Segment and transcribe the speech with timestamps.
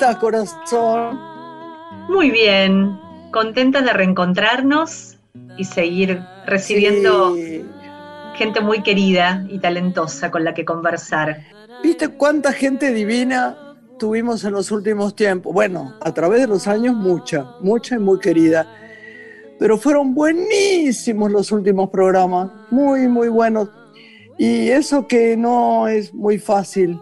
[0.00, 1.20] estás, corazón?
[2.08, 2.98] Muy bien,
[3.30, 5.18] contenta de reencontrarnos
[5.58, 7.36] y seguir recibiendo
[8.34, 11.42] gente muy querida y talentosa con la que conversar.
[11.82, 15.52] ¿Viste cuánta gente divina tuvimos en los últimos tiempos?
[15.52, 18.66] Bueno, a través de los años mucha, mucha y muy querida.
[19.58, 23.68] Pero fueron buenísimos los últimos programas, muy, muy buenos.
[24.38, 26.98] Y eso que no es muy fácil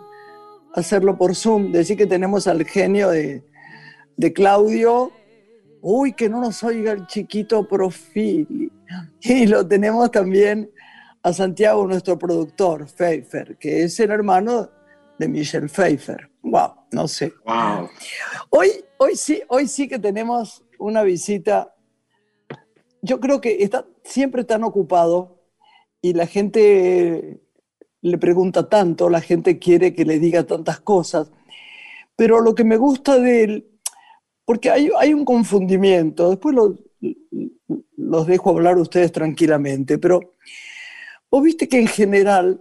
[0.79, 3.43] hacerlo por Zoom, decir que tenemos al genio de,
[4.17, 5.13] de Claudio,
[5.81, 8.73] uy, que no nos oiga el chiquito profil.
[9.21, 10.71] Y lo tenemos también
[11.23, 14.71] a Santiago, nuestro productor, Pfeiffer, que es el hermano
[15.19, 16.31] de Michelle Pfeiffer.
[16.43, 17.33] Wow, no sé.
[17.45, 17.89] Wow.
[18.51, 21.75] Hoy, hoy, sí, hoy sí que tenemos una visita.
[23.03, 25.43] Yo creo que está siempre tan ocupado
[26.01, 27.41] y la gente
[28.11, 31.31] le pregunta tanto, la gente quiere que le diga tantas cosas.
[32.17, 33.71] Pero lo que me gusta de él,
[34.45, 36.73] porque hay, hay un confundimiento, después los,
[37.97, 40.35] los dejo hablar ustedes tranquilamente, pero
[41.31, 42.61] Vos viste que en general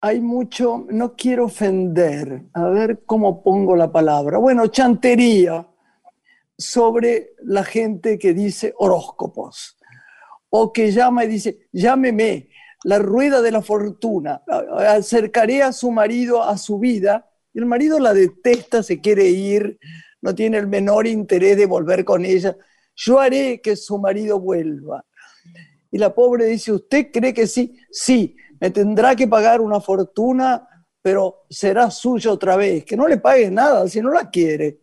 [0.00, 5.68] hay mucho, no quiero ofender, a ver cómo pongo la palabra, bueno, chantería
[6.56, 9.76] sobre la gente que dice horóscopos
[10.48, 12.48] o que llama y dice, llámeme,
[12.84, 14.42] la rueda de la fortuna,
[14.78, 19.78] acercaré a su marido a su vida, y el marido la detesta, se quiere ir,
[20.20, 22.56] no tiene el menor interés de volver con ella,
[22.94, 25.04] yo haré que su marido vuelva.
[25.90, 27.78] Y la pobre dice, ¿usted cree que sí?
[27.90, 30.66] Sí, me tendrá que pagar una fortuna,
[31.02, 32.84] pero será suyo otra vez.
[32.84, 34.78] Que no le pague nada si no la quiere.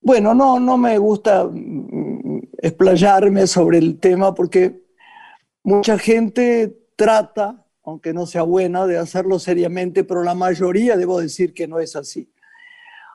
[0.00, 4.82] Bueno, no, no me gusta mm, explayarme sobre el tema porque
[5.62, 11.52] mucha gente trata, aunque no sea buena, de hacerlo seriamente, pero la mayoría debo decir
[11.52, 12.32] que no es así.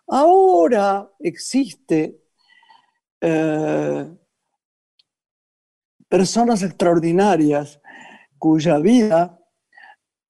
[0.08, 2.22] Ahora existe
[3.22, 4.08] eh,
[6.08, 7.82] personas extraordinarias
[8.38, 9.40] cuya vida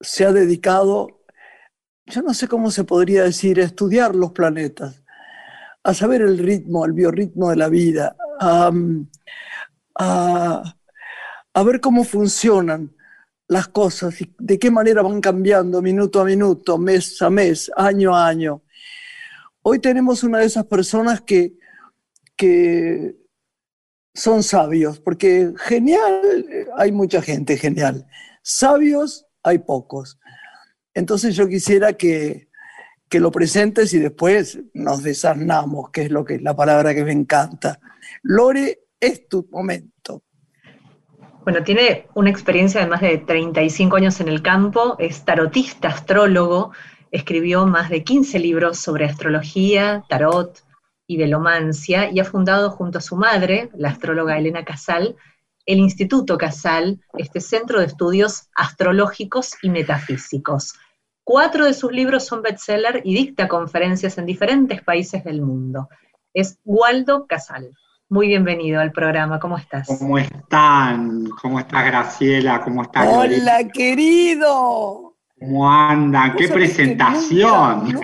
[0.00, 1.22] se ha dedicado,
[2.06, 5.02] yo no sé cómo se podría decir, a estudiar los planetas,
[5.82, 8.72] a saber el ritmo, el biorritmo de la vida, a,
[11.54, 12.96] a ver cómo funcionan
[13.48, 18.14] las cosas y de qué manera van cambiando minuto a minuto, mes a mes, año
[18.14, 18.62] a año.
[19.62, 21.54] Hoy tenemos una de esas personas que,
[22.36, 23.16] que
[24.14, 26.20] son sabios, porque genial,
[26.76, 28.06] hay mucha gente genial.
[28.42, 30.18] Sabios, hay pocos.
[30.92, 32.48] Entonces yo quisiera que,
[33.08, 37.12] que lo presentes y después nos desarnamos, que es lo que la palabra que me
[37.12, 37.80] encanta.
[38.22, 40.24] Lore, es tu momento.
[41.48, 46.72] Bueno, tiene una experiencia de más de 35 años en el campo, es tarotista, astrólogo,
[47.10, 50.62] escribió más de 15 libros sobre astrología, tarot,
[51.06, 55.16] y velomancia y ha fundado junto a su madre, la astróloga Elena Casal,
[55.64, 60.74] el Instituto Casal, este centro de estudios astrológicos y metafísicos.
[61.24, 65.88] Cuatro de sus libros son bestseller y dicta conferencias en diferentes países del mundo.
[66.34, 67.72] Es Waldo Casal.
[68.10, 69.86] Muy bienvenido al programa, ¿cómo estás?
[69.86, 71.26] ¿Cómo están?
[71.42, 72.62] ¿Cómo estás, Graciela?
[72.62, 73.06] ¿Cómo estás?
[73.06, 75.14] Hola, querido.
[75.38, 76.34] ¿Cómo andan?
[76.36, 78.00] ¡Qué presentación!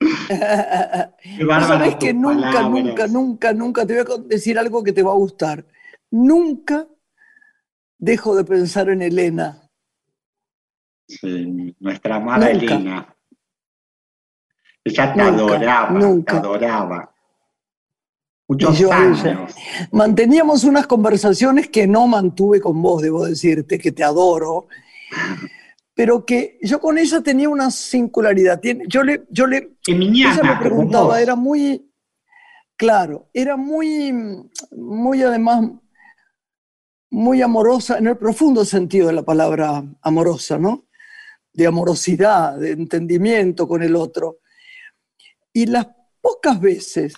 [1.66, 5.16] Sabes que nunca, nunca, nunca, nunca te voy a decir algo que te va a
[5.16, 5.66] gustar.
[6.10, 6.86] Nunca
[7.98, 9.68] dejo de pensar en Elena.
[11.08, 13.14] Sí, nuestra amada Elena.
[14.82, 17.15] Ella te adoraba, te adoraba.
[18.48, 19.24] Muchos años.
[19.90, 24.68] Manteníamos unas conversaciones que no mantuve con vos, debo decirte, que te adoro
[25.96, 28.60] pero que yo con ella tenía una singularidad.
[28.86, 31.90] Yo le, yo le, ella me preguntaba, era muy,
[32.76, 34.12] claro, era muy,
[34.72, 35.70] muy además,
[37.08, 40.84] muy amorosa, en el profundo sentido de la palabra amorosa, ¿no?
[41.54, 44.40] De amorosidad, de entendimiento con el otro.
[45.50, 45.86] Y las
[46.20, 47.14] pocas veces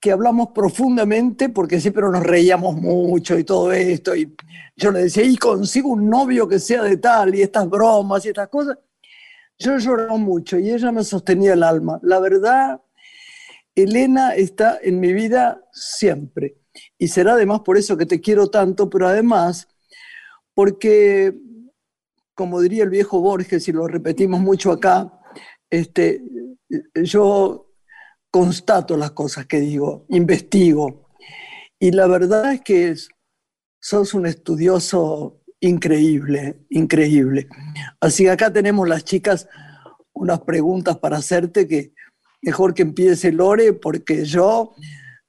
[0.00, 4.34] que hablamos profundamente, porque siempre nos reíamos mucho y todo esto, y
[4.76, 8.28] yo le decía, y consigo un novio que sea de tal, y estas bromas y
[8.28, 8.78] estas cosas,
[9.58, 11.98] yo lloraba mucho y ella me sostenía el alma.
[12.02, 12.82] La verdad,
[13.74, 16.58] Elena está en mi vida siempre,
[16.98, 19.68] y será además por eso que te quiero tanto, pero además
[20.52, 21.34] porque,
[22.34, 25.12] como diría el viejo Borges, y lo repetimos mucho acá,
[25.70, 26.22] este,
[26.94, 27.65] yo
[28.36, 31.08] constato las cosas que digo, investigo.
[31.78, 32.94] Y la verdad es que
[33.80, 37.48] sos un estudioso increíble, increíble.
[37.98, 39.48] Así que acá tenemos las chicas
[40.12, 41.94] unas preguntas para hacerte que
[42.42, 44.74] mejor que empiece Lore porque yo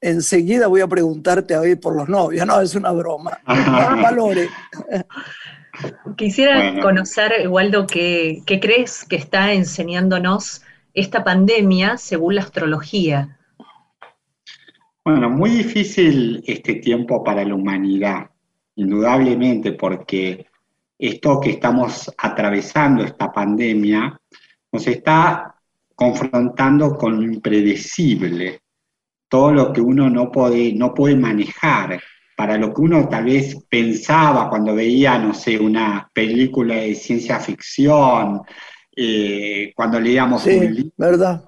[0.02, 2.46] enseguida voy a preguntarte a ver por los novios.
[2.46, 3.40] No, es una broma.
[4.14, 4.50] Lore.
[6.18, 10.62] Quisiera conocer, Waldo, ¿qué, ¿qué crees que está enseñándonos
[10.98, 13.38] esta pandemia según la astrología?
[15.06, 18.32] Bueno, muy difícil este tiempo para la humanidad,
[18.76, 20.48] indudablemente, porque
[20.98, 24.20] esto que estamos atravesando, esta pandemia,
[24.72, 25.56] nos está
[25.94, 28.62] confrontando con lo impredecible,
[29.30, 32.02] todo lo que uno no puede, no puede manejar,
[32.36, 37.40] para lo que uno tal vez pensaba cuando veía, no sé, una película de ciencia
[37.40, 38.42] ficción,
[39.00, 41.46] eh, cuando leíamos un libro, ¿verdad?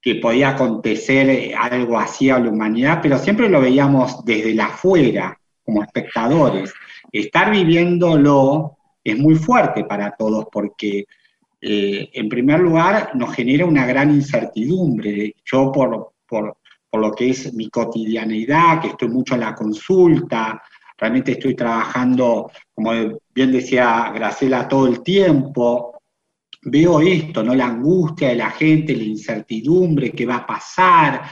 [0.00, 5.38] que podía acontecer algo así a la humanidad, pero siempre lo veíamos desde la afuera,
[5.64, 6.72] como espectadores.
[7.12, 11.06] Estar viviéndolo es muy fuerte para todos porque,
[11.60, 15.34] eh, en primer lugar, nos genera una gran incertidumbre.
[15.44, 16.56] Yo, por, por,
[16.88, 20.62] por lo que es mi cotidianeidad, que estoy mucho en la consulta,
[20.96, 22.92] realmente estoy trabajando, como
[23.34, 25.95] bien decía Graciela, todo el tiempo,
[26.66, 27.54] veo esto, ¿no?
[27.54, 31.22] La angustia de la gente, la incertidumbre, qué va a pasar,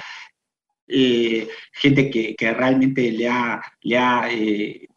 [0.87, 4.89] eh, gente que, realmente le ha, le ha eh,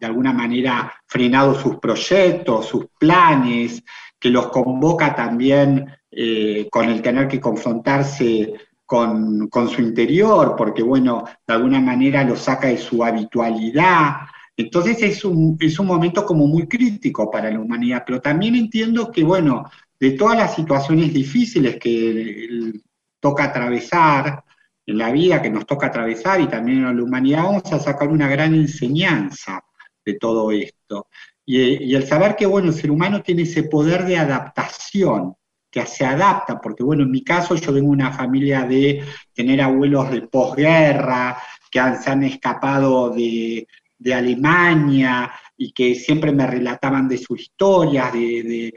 [0.00, 3.82] de alguna manera frenado sus proyectos, sus planes,
[4.18, 8.52] que los convoca también eh, con el tener que confrontarse
[8.84, 14.16] con, con, su interior, porque bueno, de alguna manera lo saca de su habitualidad.
[14.56, 19.10] Entonces es un, es un momento como muy crítico para la humanidad, pero también entiendo
[19.10, 22.72] que bueno, de todas las situaciones difíciles que
[23.20, 24.44] toca atravesar
[24.86, 28.08] en la vida, que nos toca atravesar y también en la humanidad, vamos a sacar
[28.08, 29.60] una gran enseñanza
[30.04, 31.08] de todo esto.
[31.44, 35.34] Y, el saber que, bueno, el ser humano tiene ese poder de adaptación,
[35.70, 39.04] que se adapta, porque, bueno, en mi caso yo vengo de una familia de
[39.34, 41.36] tener abuelos de posguerra,
[41.70, 43.66] que se han escapado de,
[43.98, 48.74] de Alemania y que siempre me relataban de sus historias, de,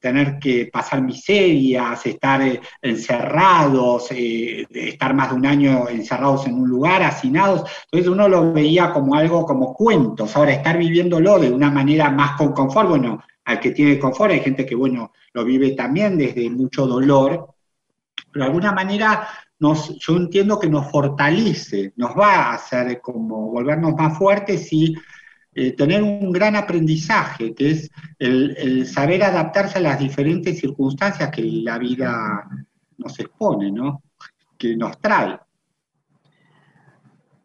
[0.00, 6.54] tener que pasar miserias, estar eh, encerrados, eh, estar más de un año encerrados en
[6.54, 7.68] un lugar, hacinados.
[7.86, 10.36] Entonces uno lo veía como algo, como cuentos.
[10.36, 14.40] Ahora, estar viviéndolo de una manera más con confort, bueno, al que tiene confort, hay
[14.40, 17.54] gente que, bueno, lo vive también desde mucho dolor,
[18.32, 19.28] pero de alguna manera
[19.98, 24.94] yo entiendo que nos fortalece, nos va a hacer como volvernos más fuertes y
[25.54, 31.42] eh, tener un gran aprendizaje, que es el, saber adaptarse a las diferentes circunstancias que
[31.42, 32.48] la vida
[32.98, 34.02] nos expone, ¿no?
[34.58, 35.38] que nos trae.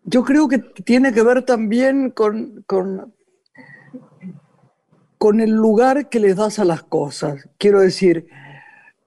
[0.04, 3.14] Yo creo que tiene que ver también con, con,
[5.18, 7.48] con el lugar que les das a las cosas.
[7.58, 8.28] Quiero decir,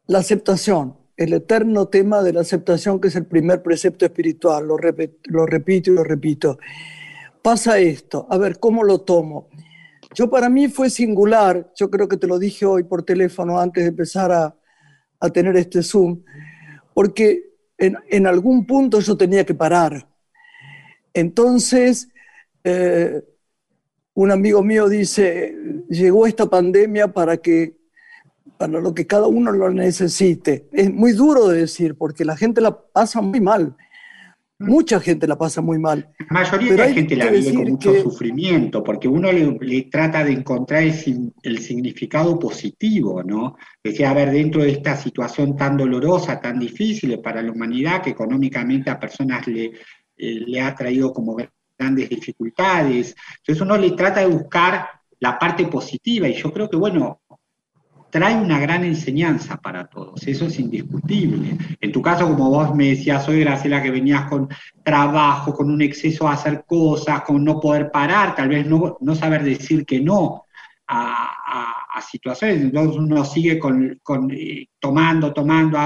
[0.07, 4.77] la aceptación el eterno tema de la aceptación, que es el primer precepto espiritual, lo,
[5.25, 6.59] lo repito y lo repito.
[7.43, 9.49] Pasa esto, a ver, ¿cómo lo tomo?
[10.15, 13.83] Yo para mí fue singular, yo creo que te lo dije hoy por teléfono antes
[13.83, 14.55] de empezar a,
[15.33, 16.25] tener este Zoom,
[16.95, 20.09] porque en, algún punto yo tenía que parar.
[21.15, 22.09] Entonces,
[22.65, 23.23] eh,
[24.15, 25.57] un amigo mío dice,
[25.89, 27.77] llegó esta pandemia para que
[28.59, 30.69] para lo que cada uno lo necesite.
[30.73, 33.77] Es muy duro de decir porque la gente la pasa muy mal.
[34.59, 36.09] Mucha gente la pasa muy mal.
[36.19, 40.33] La mayoría de la gente la vive con mucho sufrimiento, porque uno le, trata de
[40.33, 43.57] encontrar el, significado positivo, ¿no?
[43.83, 48.11] Decía, a ver, dentro de esta situación tan dolorosa, tan difícil para la humanidad, que
[48.11, 49.73] económicamente a personas le,
[50.17, 51.37] eh, le ha traído como
[51.77, 54.87] grandes dificultades, entonces uno le trata de buscar
[55.19, 57.22] la parte positiva, y yo creo que, bueno,
[58.13, 61.57] trae una gran enseñanza para todos, eso es indiscutible.
[61.81, 64.51] En tu caso, como vos me decías hoy, Graciela, que venías con
[64.85, 69.15] trabajo, con un exceso a hacer cosas, con no poder parar, tal vez no, no
[69.15, 70.45] saber decir que no
[70.89, 71.39] a,
[72.07, 73.97] situaciones, entonces uno sigue con,
[74.33, 75.79] eh, tomando, tomando,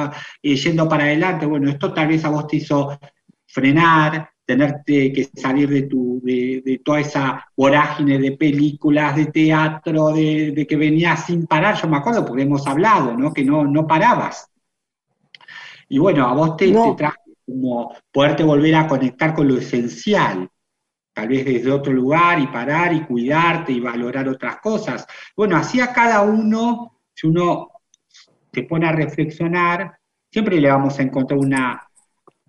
[0.42, 2.99] eh, yendo para adelante, bueno, esto tal vez a vos te hizo
[3.47, 10.67] frenar, tener que salir de, tu, de, toda esa vorágine de películas, de teatro, de,
[10.69, 13.35] que venías sin parar, yo me acuerdo porque hemos hablado, ¿no?
[13.35, 14.49] que no, no parabas.
[15.88, 20.49] Y bueno, a vos te, te trajo como poderte volver a conectar con lo esencial,
[21.12, 25.07] tal vez desde otro lugar y parar y cuidarte y valorar otras cosas.
[25.37, 27.71] Bueno, así a cada uno, si uno
[28.53, 29.99] se pone a reflexionar,
[30.31, 31.86] siempre le vamos a encontrar una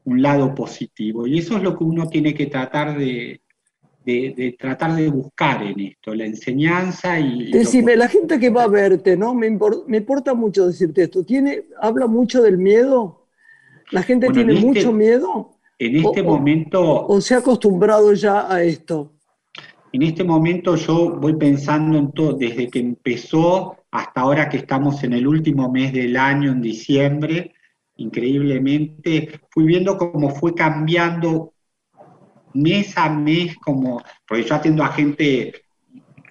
[0.08, 1.28] un lado positivo.
[1.28, 3.42] Y eso es lo que uno tiene que tratar de,
[4.06, 7.52] de, tratar de buscar en esto, la enseñanza y...
[7.52, 9.34] Decime, la gente que va a verte, ¿no?
[9.34, 9.50] Me,
[9.88, 13.26] me importa mucho decirte esto, ¿tiene, ¿habla mucho del miedo?
[13.92, 15.52] ¿La gente tiene este mucho miedo?
[15.78, 17.06] En este momento...
[17.06, 19.12] O, se ha acostumbrado ya a esto?
[19.92, 25.04] En este momento yo voy pensando en todo, desde que empezó hasta ahora que estamos
[25.04, 27.54] en el último mes del año, en diciembre,
[27.98, 31.54] increíblemente, fui viendo cómo fue cambiando
[32.54, 35.54] mes a mes, como, porque yo atiendo a gente,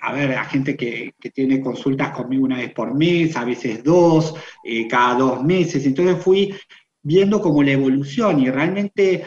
[0.01, 4.35] a ver, a gente que, tiene consultas conmigo una vez por mes, a veces dos,
[4.65, 6.55] eh, cada dos meses, entonces fui
[7.03, 9.25] viendo como la evolución y realmente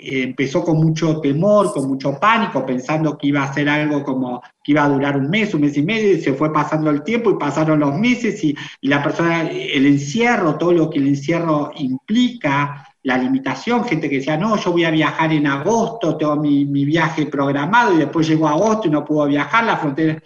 [0.00, 4.72] empezó con mucho temor, con mucho pánico, pensando que iba a ser algo como que
[4.72, 7.30] iba a durar un mes, un mes y medio, y se fue pasando el tiempo
[7.30, 11.72] y pasaron los meses y, y la persona, el encierro, todo lo que el encierro
[11.76, 16.64] implica, la limitación, gente que decía, no, yo voy a viajar en agosto, tengo mi,
[16.64, 20.22] viaje programado y después llegó agosto y no puedo viajar, la frontera...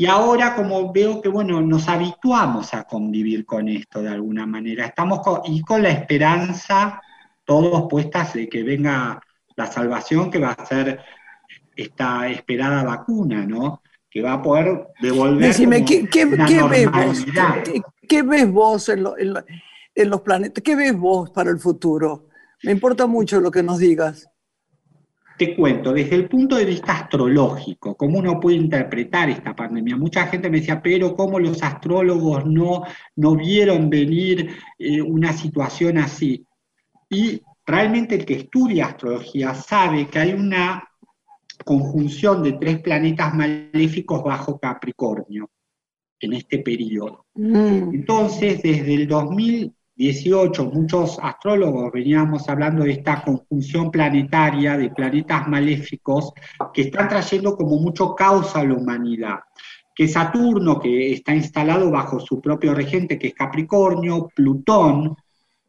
[0.00, 4.86] Y ahora como veo que, bueno, nos habituamos a convivir con esto de alguna manera,
[4.86, 7.02] estamos y con la esperanza,
[7.48, 9.22] todos puestas de que venga
[9.56, 11.00] la salvación que va a ser
[11.74, 13.82] esta esperada vacuna, ¿no?
[14.10, 17.24] Que va a poder devolver Decime, ¿qué, qué, ves vos?
[18.06, 19.32] ¿Qué, ves vos en, lo, en,
[19.94, 20.62] en los planetas.
[20.62, 22.28] ¿Qué ves vos para el futuro?
[22.64, 24.28] Me importa mucho lo que nos digas.
[25.38, 29.96] Te cuento, desde el punto de vista astrológico, cómo uno puede interpretar esta pandemia.
[29.96, 32.82] Mucha gente me decía, pero cómo los astrólogos no,
[33.16, 36.44] no vieron venir eh, una situación así.
[37.10, 40.88] Y realmente el que estudia astrología sabe que hay una
[41.64, 45.50] conjunción de tres planetas maléficos bajo Capricornio
[46.20, 47.26] en este periodo.
[47.34, 47.94] Mm.
[47.94, 55.48] Entonces, desde el 2000 18, muchos astrólogos veníamos hablando de esta conjunción planetaria de planetas
[55.48, 56.32] maléficos
[56.72, 59.40] que están trayendo como mucho caos a la humanidad.
[59.92, 65.16] Que Saturno, que está instalado bajo su propio regente, que es Capricornio, Plutón,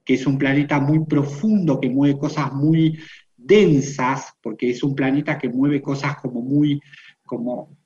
[0.09, 2.97] que es un planeta muy profundo, que mueve cosas muy
[3.37, 6.81] densas, porque es un planeta que mueve cosas como muy,
[7.23, 7.77] como,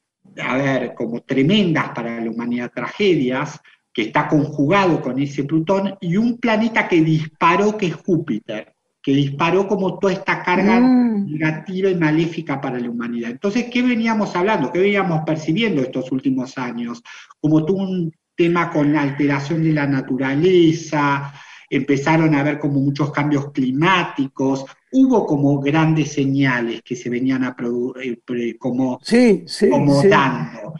[0.42, 3.60] a ver, como tremendas para la humanidad, tragedias,
[3.92, 9.12] que está conjugado con ese Plutón, y un planeta que disparó, que es Júpiter, que
[9.12, 11.30] disparó como toda esta carga mm.
[11.30, 13.32] negativa y maléfica para la humanidad.
[13.32, 14.72] Entonces, ¿qué veníamos hablando?
[14.72, 17.04] ¿Qué veníamos percibiendo estos últimos años?
[17.42, 21.34] Como todo un tema con la alteración de la naturaleza,
[21.76, 27.56] empezaron a haber como muchos cambios climáticos, hubo como grandes señales que se venían a
[27.56, 30.74] producir, eh, como, sí, sí, como dando.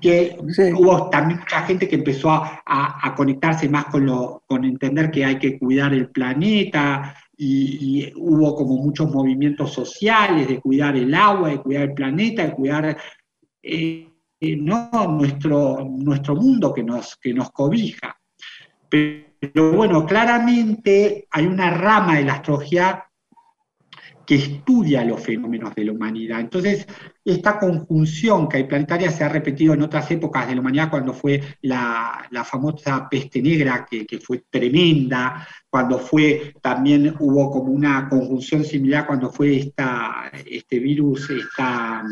[0.00, 0.36] Que
[0.76, 5.38] hubo también mucha gente que empezó a, conectarse más con, lo, con entender que hay
[5.38, 11.58] que cuidar el planeta y, hubo como muchos movimientos sociales de cuidar el agua, de
[11.58, 12.96] cuidar el planeta, de cuidar
[13.62, 14.08] eh,
[14.40, 18.16] eh, no, nuestro, nuestro mundo que nos, que nos cobija.
[18.88, 23.08] Pero bueno, claramente hay una rama de la astrología
[24.28, 26.40] que estudia los fenómenos de la humanidad.
[26.40, 26.86] Entonces,
[27.24, 31.14] esta conjunción que hay planetaria se ha repetido en otras épocas de la humanidad, cuando
[31.14, 38.66] fue la, famosa peste negra, que, fue tremenda, cuando fue, también hubo como una conjunción
[38.66, 42.04] similar cuando fue esta, este virus, esta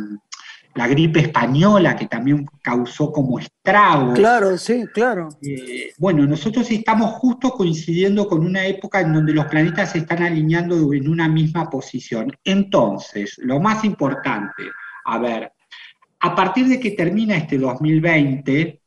[0.77, 4.15] la gripe española, que también causó como estragos.
[4.15, 5.31] Claro, sí, claro.
[5.43, 10.23] Eh, bueno, nosotros estamos justo coincidiendo con una época en donde los planetas se están
[10.23, 12.31] alineando en una misma posición.
[12.45, 14.65] Entonces, lo más importante,
[15.07, 15.51] a ver,
[16.21, 18.81] a partir de que termina este 2020,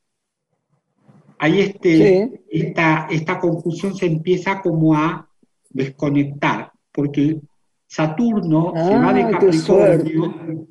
[1.39, 5.27] ahí este, esta, esta confusión se empieza como a
[5.71, 7.39] desconectar, porque
[7.87, 10.67] Saturno se va de Capricornio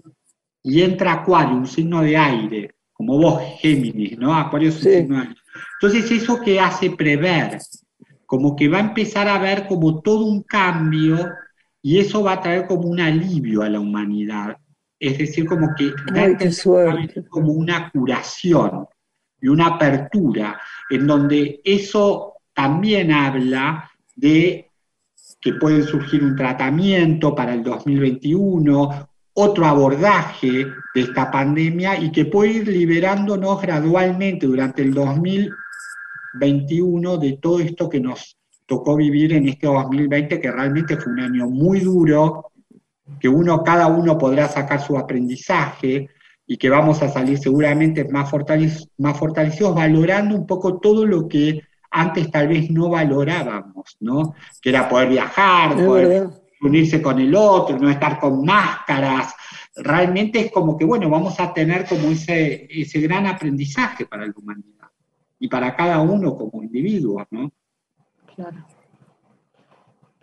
[0.62, 4.34] y entra Acuario, un signo de aire, como vos, Géminis, ¿no?
[4.34, 5.40] Acuario es un signo de aire.
[5.80, 7.58] Entonces, eso que hace prever,
[8.26, 11.30] como que va a empezar a ver como todo un cambio
[11.80, 14.56] y eso va a traer como un alivio a la humanidad.
[14.98, 15.92] Es decir, como que
[17.28, 18.86] como una curación
[19.40, 20.60] y una apertura,
[20.90, 24.70] en donde eso también habla de
[25.40, 29.07] que puede surgir un tratamiento para el 2021,
[29.40, 37.38] otro abordaje de esta pandemia y que puede ir liberándonos gradualmente durante el 2021 de
[37.40, 41.78] todo esto que nos tocó vivir en este 2020, que realmente fue un año muy
[41.78, 42.50] duro,
[43.20, 46.08] que uno, cada uno podrá sacar su aprendizaje
[46.44, 48.32] y que vamos a salir seguramente más,
[48.96, 54.34] más fortalecidos, valorando un poco todo lo que antes tal vez no valorábamos, ¿no?
[54.60, 56.28] Que era poder viajar, poder
[56.60, 59.34] unirse con el otro, no estar con máscaras.
[59.76, 64.34] Realmente es como que, bueno, vamos a tener como ese, ese gran aprendizaje para la
[64.36, 64.88] humanidad
[65.38, 67.52] y para cada uno como individuo, ¿no?
[68.34, 68.77] Claro.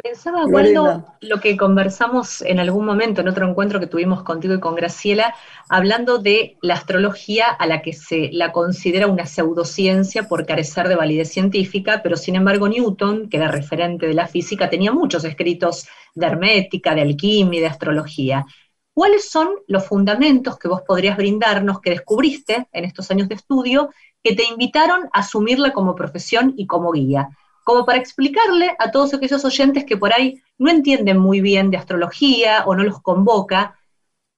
[0.05, 4.59] Pensaba, Waldo, lo que conversamos en algún momento, en otro encuentro que tuvimos contigo y
[4.59, 5.33] con Graciela,
[5.67, 10.95] hablando de la astrología a la que se la considera una pseudociencia por carecer de
[10.95, 15.87] validez científica, pero sin embargo Newton, que era referente de la física, tenía muchos escritos
[16.13, 18.45] de hermética, de alquimia, de astrología.
[18.93, 23.89] ¿Cuáles son los fundamentos que vos podrías brindarnos, que descubriste en estos años de estudio,
[24.21, 27.29] que te invitaron a asumirla como profesión y como guía?
[27.65, 31.77] Como para explicarle a todos aquellos oyentes que por ahí no entienden muy bien de
[31.77, 33.75] astrología o no los convoca,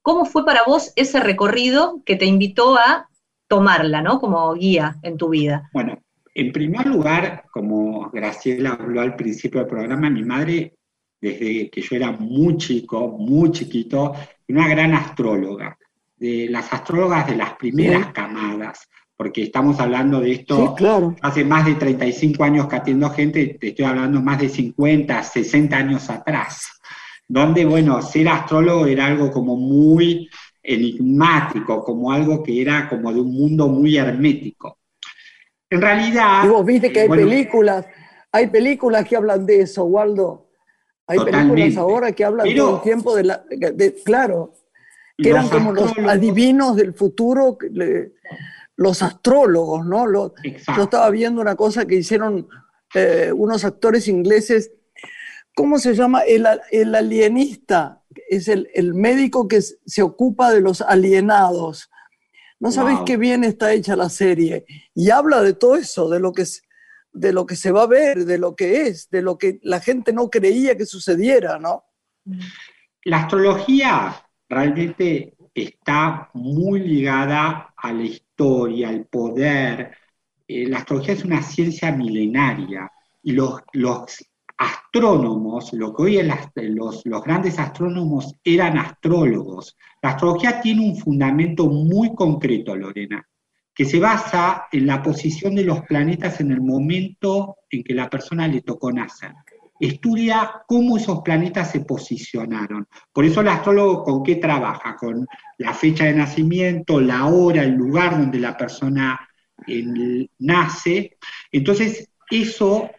[0.01, 3.09] cómo fue para vos ese recorrido que te invitó a
[3.49, 4.21] tomarla, ¿no?
[4.21, 5.69] Como guía en tu vida.
[5.73, 5.99] Bueno,
[6.33, 10.75] en primer lugar, como Graciela habló al principio del programa, mi madre,
[11.19, 14.15] desde que yo era muy chico, muy chiquito,
[14.47, 15.77] una gran astróloga,
[16.15, 20.75] de las astrólogas de las primeras camadas porque estamos hablando de esto
[21.21, 25.75] hace más de 35 años que atiendo gente, te estoy hablando más de 50, 60
[25.75, 26.79] años atrás,
[27.27, 30.29] donde, bueno, ser astrólogo era algo como muy
[30.61, 34.77] enigmático, como algo que era como de un mundo muy hermético.
[35.69, 36.45] En realidad...
[36.45, 37.87] Y vos viste que hay películas,
[38.31, 40.51] hay películas que hablan de eso, Waldo.
[41.07, 43.43] Hay películas ahora que hablan todo el tiempo de la...
[44.05, 44.53] claro,
[45.17, 47.57] que eran como los adivinos del futuro.
[48.77, 50.05] Los astrólogos, ¿no?
[50.13, 52.47] yo estaba viendo una cosa que hicieron
[52.93, 54.71] eh, unos actores ingleses.
[55.55, 56.21] ¿Cómo se llama?
[56.21, 56.45] El,
[56.95, 58.03] alienista.
[58.29, 61.89] Es el, médico que se ocupa de los alienados.
[62.59, 64.65] No sabes qué bien está hecha la serie.
[64.93, 66.45] Y habla de todo eso, de lo que
[67.13, 69.79] de lo que se va a ver, de lo que es, de lo que la
[69.79, 71.85] gente no creía que sucediera, ¿no?
[73.03, 78.26] La astrología realmente está muy ligada a la historia,
[78.85, 79.91] al poder.
[80.47, 82.91] Eh, la astrología es una ciencia milenaria
[83.23, 84.23] y los, los
[84.57, 89.75] astrónomos, lo que hoy los, los grandes astrónomos eran astrólogos.
[90.01, 93.27] La astrología tiene un fundamento muy concreto, Lorena,
[93.73, 98.09] que se basa en la posición de los planetas en el momento en que la
[98.09, 99.33] persona le tocó nacer
[99.79, 102.87] estudia cómo esos planetas se posicionaron.
[103.13, 107.73] Por eso el astrólogo con qué trabaja, con la fecha de nacimiento, la hora, el
[107.73, 109.19] lugar donde la persona
[110.39, 111.17] nace.
[111.51, 112.89] Entonces, eso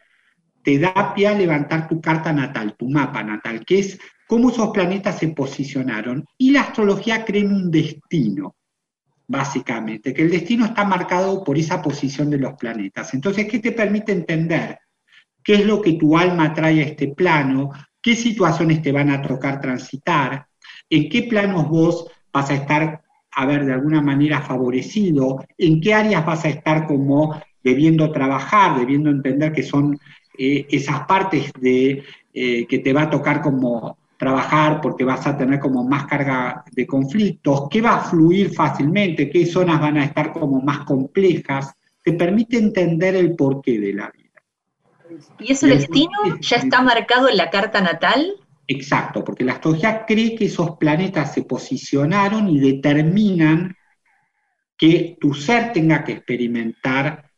[0.63, 4.71] te da pie a levantar tu carta natal, tu mapa natal, que es cómo esos
[4.71, 6.25] planetas se posicionaron.
[6.37, 8.57] Y la astrología cree en un destino,
[9.27, 13.15] básicamente, que el destino está marcado por esa posición de los planetas.
[13.15, 14.79] Entonces, ¿qué te permite entender?
[15.49, 17.71] Qué es lo que tu alma trae a este plano,
[18.03, 20.47] qué situaciones te van a tocar transitar,
[20.91, 25.95] en qué planos vos vas a estar, a ver, de alguna manera favorecido, en qué
[25.95, 29.99] áreas vas a estar como debiendo trabajar, debiendo entender que son
[30.37, 32.03] eh, esas partes de,
[32.35, 36.63] eh, que te va a tocar como trabajar porque vas a tener como más carga
[36.73, 41.73] de conflictos, qué va a fluir fácilmente, qué zonas van a estar como más complejas,
[42.05, 44.28] te permite entender el porqué de la vida.
[45.39, 48.35] ¿Y ese destino ya está marcado en la carta natal?
[48.67, 53.75] Exacto, porque la astrología cree que esos planetas se posicionaron y determinan
[54.77, 57.31] que tu ser tenga que experimentar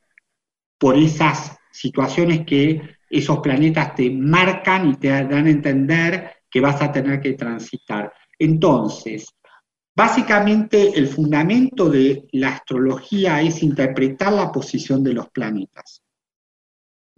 [0.79, 6.83] por esas situaciones que esos planetas te marcan y te dan a entender que vas
[6.83, 8.13] a tener que transitar.
[8.39, 9.27] Entonces,
[9.95, 16.03] básicamente el fundamento de la astrología es interpretar la posición de los planetas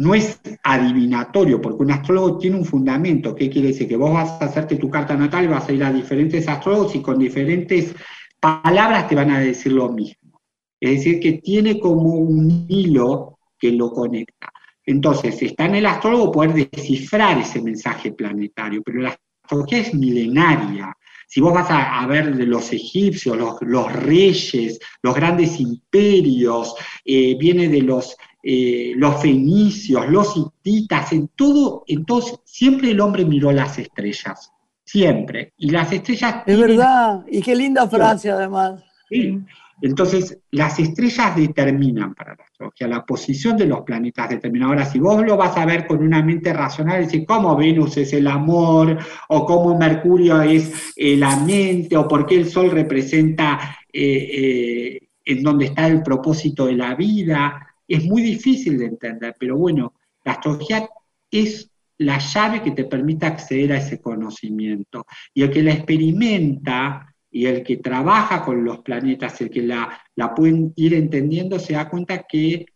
[0.03, 3.37] no es adivinatorio, porque un astrólogo tiene un fundamento.
[3.37, 3.87] ¿Qué quiere decir?
[3.87, 7.03] Que vos vas a hacerte tu carta natal, vas a ir a diferentes astrólogos y
[7.03, 7.95] con diferentes
[8.41, 10.41] palabras te van a decir lo mismo.
[10.81, 14.53] Es decir, que tiene como un hilo que lo conecta.
[14.85, 20.93] Entonces, está en el astrólogo poder descifrar ese mensaje planetario, pero la astrología es milenaria.
[21.29, 27.69] Si vos vas a, ver de los egipcios, los, reyes, los grandes imperios, eh, viene
[27.69, 33.79] de los eh, los fenicios, los hititas, en todo, entonces siempre el hombre miró las
[33.79, 34.51] estrellas,
[34.85, 35.53] siempre.
[35.57, 36.43] Y las estrellas...
[36.45, 38.83] Es verdad, y qué linda frase además.
[39.09, 39.39] Sí.
[39.81, 44.67] Entonces, las estrellas determinan para la astrología, la posición de los planetas determina.
[44.67, 48.13] Ahora, si vos lo vas a ver con una mente racional, decir cómo Venus es
[48.13, 48.97] el amor,
[49.29, 55.43] o cómo Mercurio es eh, la mente, o por qué el Sol representa eh, en
[55.43, 60.33] donde está el propósito de la vida, es muy difícil de entender, pero bueno, la
[60.33, 60.89] astrología
[61.31, 65.07] es la llave que te permite acceder a ese conocimiento.
[65.35, 70.01] Y el que la experimenta y el que trabaja con los planetas, el que la,
[70.17, 70.35] la
[70.77, 72.67] ir entendiendo, se da cuenta que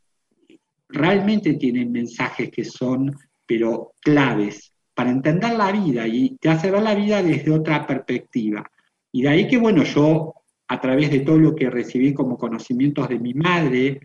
[0.89, 3.15] realmente tienen mensajes que son,
[3.45, 8.71] pero claves, para entender la vida y te hace ver la vida desde otra perspectiva.
[9.13, 10.33] Y de ahí que, bueno, yo
[10.69, 14.01] a través de todo lo que recibí como conocimientos de mi madre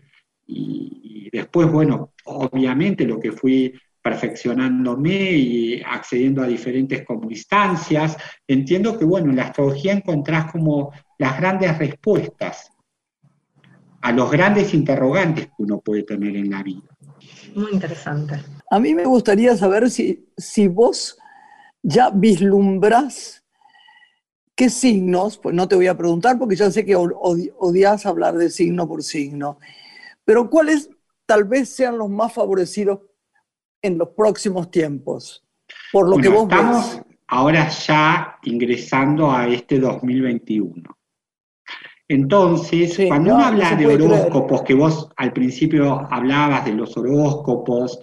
[0.54, 8.98] y, después, bueno, obviamente lo que fui perfeccionándome y accediendo a diferentes como instancias, entiendo
[8.98, 12.70] que, bueno, en la astrología encontrás como las grandes respuestas
[14.00, 16.82] a los grandes interrogantes que uno puede tener en la vida.
[17.54, 18.42] Muy interesante.
[18.68, 21.16] A mí me gustaría saber si, si vos
[21.82, 23.44] ya vislumbras
[24.56, 28.50] qué signos, pues no te voy a preguntar porque ya sé que odias hablar de
[28.50, 29.58] signo por signo,
[30.24, 30.90] pero cuáles
[31.26, 33.00] tal vez sean los más favorecidos
[33.82, 35.44] en los próximos tiempos,
[35.92, 40.82] por lo que vos estamos ahora ya ingresando a este 2021.
[42.08, 48.00] Entonces, cuando uno habla de horóscopos, que vos al principio hablabas de los horóscopos,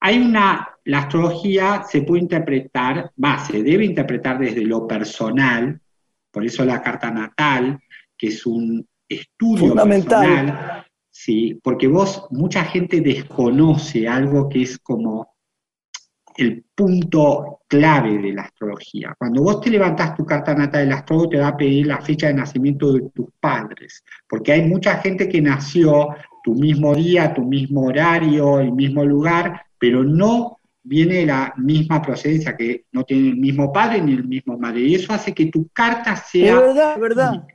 [0.00, 5.80] hay una, la astrología se puede interpretar, va, se debe interpretar desde lo personal,
[6.32, 7.78] por eso la carta natal,
[8.18, 10.26] que es un estudio Fundamental.
[10.26, 15.32] personal, sí, porque vos, mucha gente desconoce algo que es como
[16.36, 19.14] el punto clave de la astrología.
[19.16, 22.26] Cuando vos te levantás tu carta natal, el astrólogo te va a pedir la fecha
[22.26, 26.08] de nacimiento de tus padres, porque hay mucha gente que nació
[26.42, 32.56] tu mismo día, tu mismo horario, el mismo lugar, pero no viene la misma procedencia,
[32.56, 34.80] que no tiene el mismo padre ni el mismo madre.
[34.80, 37.46] Y eso hace que tu carta sea verdad, verdad.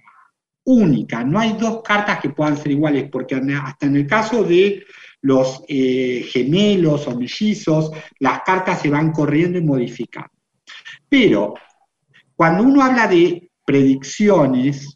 [0.70, 1.24] Única.
[1.24, 4.86] No hay dos cartas que puedan ser iguales, porque hasta en el caso de
[5.22, 10.32] los eh, gemelos o mellizos, las cartas se van corriendo y modificando.
[11.10, 11.56] Pero
[12.36, 14.94] cuando uno habla de predicciones,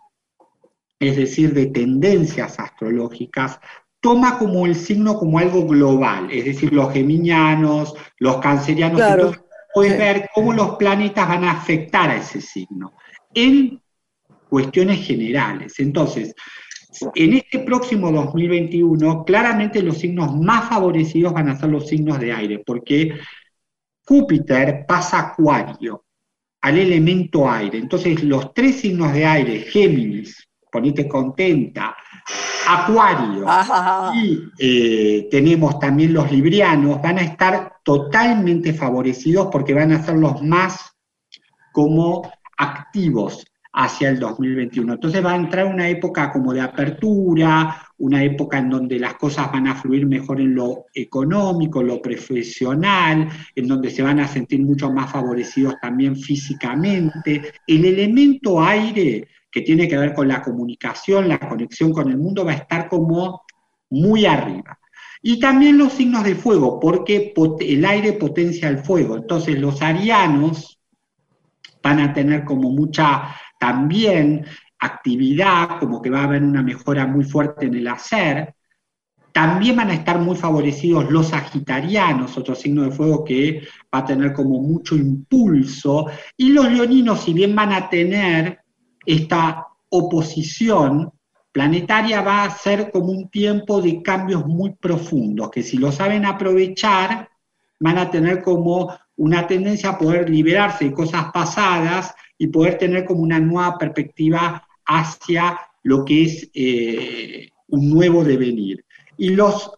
[0.99, 3.59] es decir, de tendencias astrológicas,
[3.99, 9.41] toma como el signo como algo global, es decir, los geminianos, los cancerianos, entonces
[9.73, 12.93] puedes ver cómo los planetas van a afectar a ese signo
[13.33, 13.83] en
[14.54, 15.80] cuestiones generales.
[15.80, 16.36] Entonces,
[17.16, 22.32] en este próximo 2021, claramente los signos más favorecidos van a ser los signos de
[22.32, 23.18] aire, porque
[24.06, 26.06] Júpiter pasa a Acuario,
[26.62, 27.80] al elemento aire.
[27.80, 31.96] Entonces, los tres signos de aire, Géminis, ponete contenta,
[32.68, 33.48] Acuario,
[34.13, 40.13] y eh, tenemos también los librianos, van a estar totalmente favorecidos porque van a ser
[40.13, 40.92] los más
[41.72, 44.93] como activos hacia el 2021.
[44.93, 49.51] Entonces va a entrar una época como de apertura, una época en donde las cosas
[49.51, 54.62] van a fluir mejor en lo económico, lo profesional, en donde se van a sentir
[54.62, 57.53] mucho más favorecidos también físicamente.
[57.65, 62.45] El elemento aire, que tiene que ver con la comunicación, la conexión con el mundo,
[62.45, 63.41] va a estar como
[63.89, 64.79] muy arriba.
[65.21, 69.15] Y también los signos de fuego, porque el aire potencia el fuego.
[69.15, 70.79] Entonces los arianos
[71.81, 74.45] van a tener como mucha también
[74.78, 78.56] actividad, como que va a haber una mejora muy fuerte en el hacer.
[79.32, 84.06] También van a estar muy favorecidos los sagitarianos, otro signo de fuego que va a
[84.06, 86.08] tener como mucho impulso.
[86.36, 88.60] Y los leoninos, si bien van a tener
[89.06, 91.10] esta oposición
[91.54, 96.26] planetaria, va a ser como un tiempo de cambios muy profundos, que si lo saben
[96.26, 97.30] aprovechar,
[97.80, 103.06] van a tener como una tendencia a poder liberarse de cosas pasadas y poder tener
[103.06, 108.84] como una nueva perspectiva hacia lo que es eh, un nuevo devenir.
[109.17, 109.71] Y los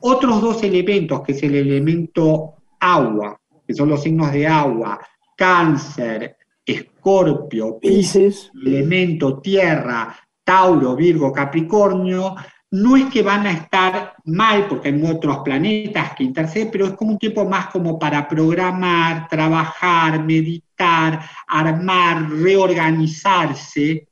[0.00, 5.00] otros dos elementos, que es el elemento agua, que son los signos de agua,
[5.34, 12.34] cáncer, escorpio, Pisces, elemento tierra, Tauro, Virgo, Capricornio,
[12.72, 16.92] no es que van a estar mal porque hay otros planetas que interceden, pero es
[16.92, 24.06] como un tiempo más como para programar, trabajar, meditar, armar, reorganizarse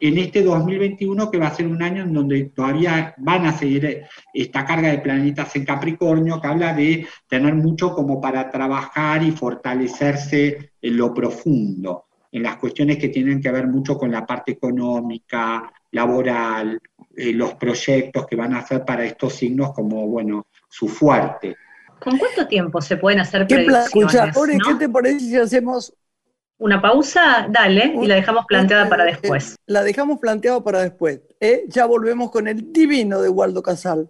[0.00, 4.04] en este 2021 que va a ser un año en donde todavía van a seguir
[4.32, 9.32] esta carga de planetas en Capricornio, que habla de tener mucho como para trabajar y
[9.32, 14.52] fortalecerse en lo profundo, en las cuestiones que tienen que ver mucho con la parte
[14.52, 16.80] económica, laboral,
[17.16, 21.56] eh, los proyectos que van a hacer para estos signos como, bueno, su fuerte.
[21.98, 24.62] ¿Con cuánto tiempo se pueden hacer ¿Qué, predicciones?
[24.66, 25.92] ¿Qué te parece si hacemos
[26.58, 27.46] una pausa?
[27.50, 29.56] Dale, y la dejamos planteada para después.
[29.66, 31.20] La dejamos planteada para después.
[31.40, 31.64] ¿eh?
[31.68, 34.08] Ya volvemos con el divino de Waldo Casal.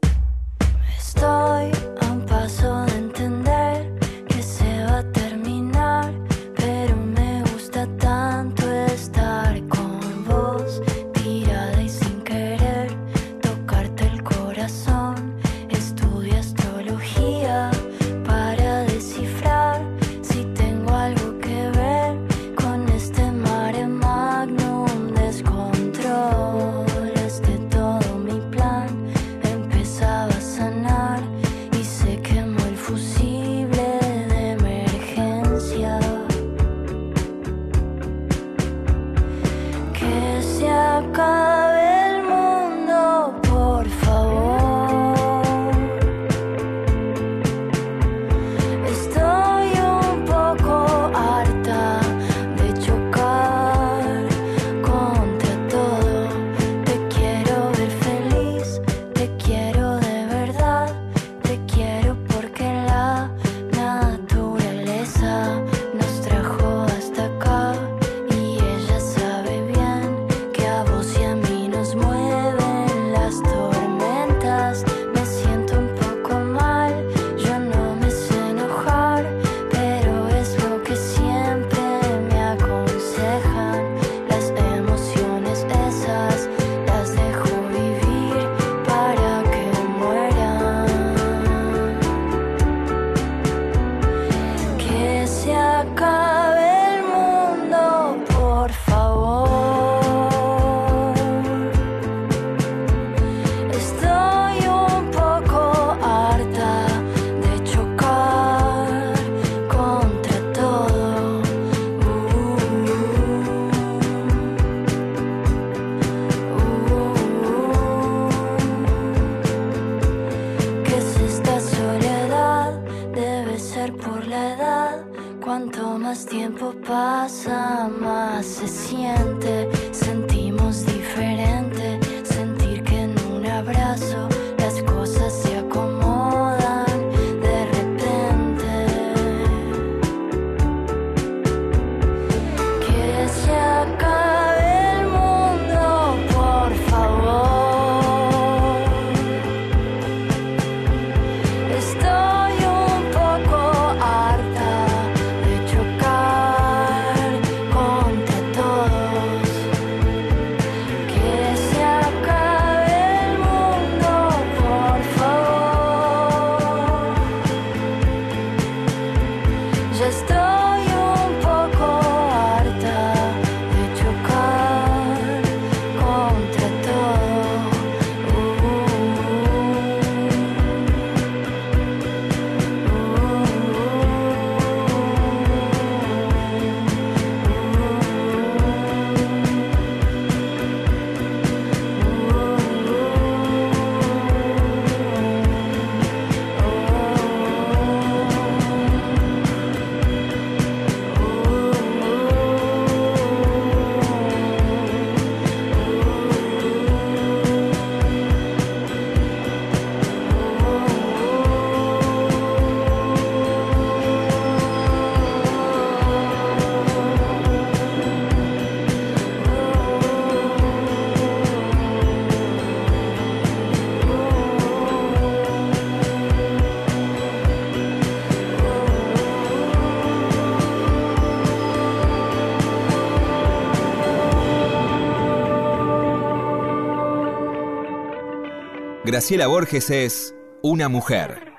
[239.11, 241.53] Graciela Borges es una mujer.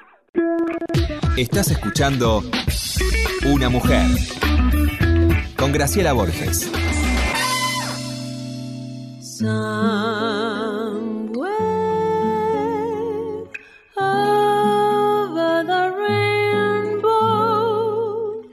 [1.35, 2.41] Estás escuchando
[3.45, 4.07] Una mujer
[5.57, 6.71] con Graciela Borges.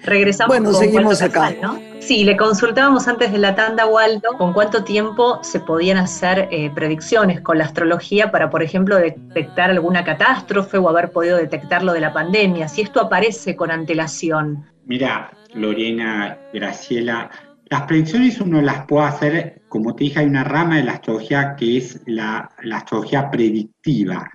[0.03, 0.49] Regresamos.
[0.49, 1.55] Bueno, seguimos acá.
[1.63, 1.88] ¿no?
[2.09, 6.71] Sí, le consultábamos antes de la tanda, Waldo, con cuánto tiempo se podían hacer eh,
[6.75, 11.92] predicciones con la astrología para, por ejemplo, detectar alguna catástrofe o haber podido detectar lo
[11.92, 14.64] de la pandemia, si esto aparece con antelación.
[14.87, 17.31] Mira, Lorena, Graciela,
[17.66, 21.57] las predicciones uno las puede hacer, como te dije, hay una rama de la astrología
[21.57, 24.27] que es la, la astrología predictiva.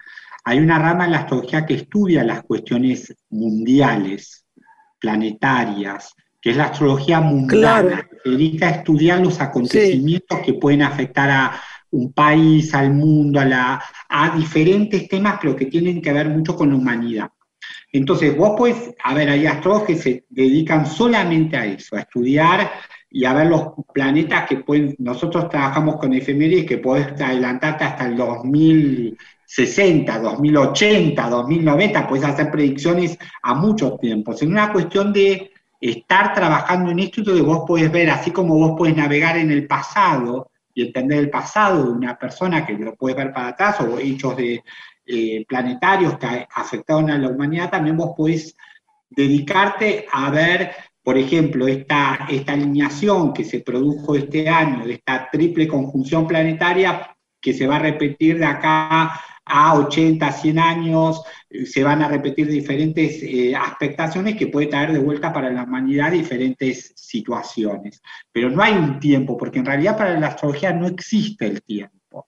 [0.44, 4.46] Hay una rama de la astrología que estudia las cuestiones mundiales,
[5.00, 11.30] planetarias, que es la astrología mundial, que dedica a estudiar los acontecimientos que pueden afectar
[11.30, 16.28] a un país, al mundo, a, la, a diferentes temas, pero que tienen que ver
[16.28, 17.30] mucho con la humanidad.
[17.94, 22.72] Entonces, vos puedes, a ver, hay astrólogos que se dedican solamente a eso, a estudiar
[23.10, 28.08] y a ver los planetas que pueden, nosotros trabajamos con efemérides que podés adelantarte hasta
[28.08, 34.42] el 2060, 2080, 2090, puedes hacer predicciones a muchos tiempos.
[34.42, 35.53] Es una cuestión de
[35.92, 39.68] estar trabajando en esto y vos podés ver, así como vos puedes navegar en el
[39.68, 44.00] pasado y entender el pasado de una persona que lo puedes ver para atrás o
[44.00, 44.64] hechos de
[45.06, 48.56] eh, planetarios que afectaron a la humanidad, también vos podés
[49.10, 50.72] dedicarte a ver
[51.04, 57.14] por ejemplo, esta, esta alineación que se produjo este año, de esta triple conjunción planetaria,
[57.42, 61.22] que se va a repetir de acá a 80, 100 años,
[61.66, 66.12] se van a repetir diferentes eh, aspectaciones que puede traer de vuelta para la humanidad
[66.12, 68.02] diferentes situaciones.
[68.32, 72.28] Pero no hay un tiempo, porque en realidad para la astrología no existe el tiempo.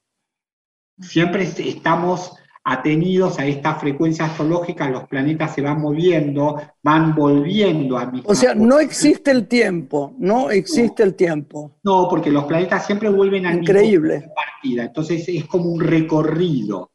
[0.99, 2.33] Siempre estamos
[2.67, 8.23] atenidos a esta frecuencia astrológica, los planetas se van moviendo, van volviendo a mi.
[8.25, 11.77] O sea, no existe el tiempo, no existe el tiempo.
[11.83, 14.31] No, porque los planetas siempre vuelven a Increíble.
[14.35, 16.91] partida, entonces es como un recorrido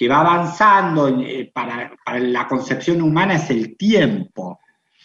[0.00, 4.60] que va avanzando, eh, para, la concepción humana es el tiempo,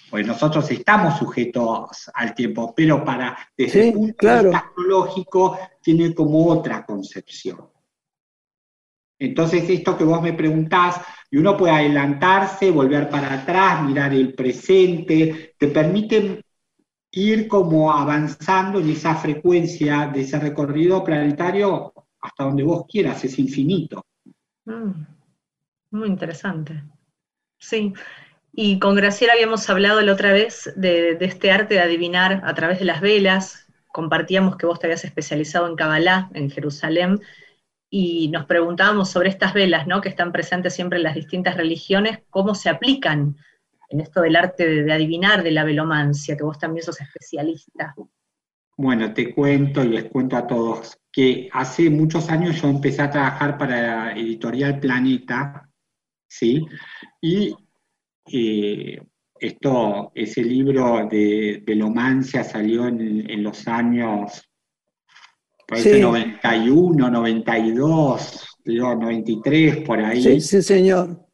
[0.10, 6.16] pues nosotros estamos sujetos al tiempo, pero para desde el punto de vista astrológico tiene
[6.16, 7.70] como otra concepción.
[9.20, 14.34] Entonces, esto que vos me preguntás, y uno puede adelantarse, volver para atrás, mirar el
[14.34, 16.42] presente, te permite
[17.12, 23.38] ir como avanzando en esa frecuencia de ese recorrido planetario hasta donde vos quieras, es
[23.38, 24.06] infinito.
[24.66, 25.06] Mm,
[25.92, 26.84] muy interesante.
[27.58, 27.94] Sí.
[28.52, 32.54] Y con Graciela habíamos hablado la otra vez de, de, este arte de adivinar a
[32.54, 33.68] través de las velas.
[33.88, 37.20] Compartíamos que vos te habías especializado en Kabbalah, en Jerusalén,
[37.90, 40.02] y nos preguntábamos sobre estas velas, ¿no?
[40.02, 43.38] que están presentes siempre en las distintas religiones, cómo se aplican
[43.90, 47.96] en esto del arte de, adivinar, de la velomancia, que vos también sos especialista.
[48.78, 53.10] Bueno, te cuento y les cuento a todos que hace muchos años yo empecé a
[53.10, 55.70] trabajar para Editorial Planeta,
[56.28, 56.66] ¿sí?
[57.22, 57.56] Y
[58.26, 59.02] eh,
[59.40, 64.46] esto, ese libro de velomancia salió en, en los años
[65.68, 70.22] Parece 91, 92, digo, 93, por ahí.
[70.22, 71.28] Sí, sí, señor.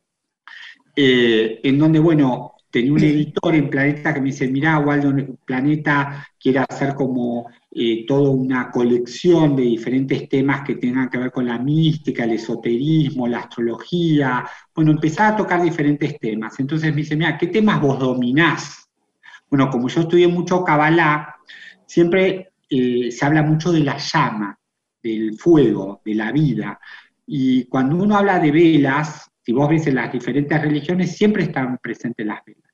[0.96, 5.14] Eh, en donde, bueno, tenía un editor en Planeta que me dice, mirá, Waldo,
[5.46, 11.32] Planeta quiere hacer como eh, toda una colección de diferentes temas que tengan que ver
[11.32, 14.44] con la mística, el esoterismo, la astrología.
[14.74, 16.60] Bueno, empezaba a tocar diferentes temas.
[16.60, 18.90] Entonces me dice, mira, ¿qué temas vos dominás?
[19.50, 21.36] Bueno, como yo estudié mucho Kabbalah,
[21.86, 24.58] siempre eh, se habla mucho de la llama,
[25.04, 26.80] del fuego, de la vida.
[27.28, 31.78] Y cuando uno habla de velas, si vos ves en las diferentes religiones, siempre están
[31.78, 32.72] presentes las velas.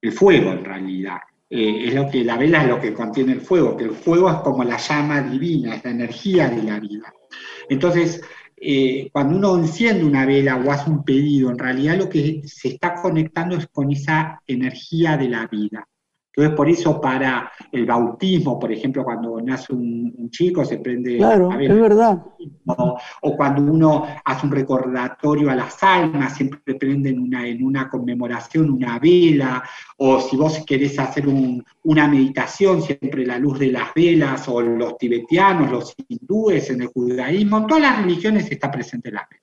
[0.00, 1.18] El fuego, en realidad.
[1.54, 4.30] Eh, es lo que la vela es lo que contiene el fuego, que el fuego
[4.30, 7.12] es como la llama divina, es la energía de la vida.
[7.68, 8.22] Entonces,
[8.56, 12.68] eh, cuando uno enciende una vela o hace un pedido, en realidad lo que se
[12.68, 15.86] está conectando es con esa energía de la vida.
[16.34, 21.18] Entonces, por eso para el bautismo, por ejemplo, cuando nace un, chico se prende...
[21.18, 22.24] Claro, es verdad.
[23.20, 28.70] O, cuando uno hace un recordatorio a las almas, siempre prenden una, en una conmemoración
[28.70, 29.62] una vela,
[29.98, 31.26] o si vos querés hacer
[31.82, 36.86] una meditación, siempre la luz de las velas, o los tibetanos, los hindúes, en el
[36.88, 39.42] judaísmo, en todas las religiones está presente la vela.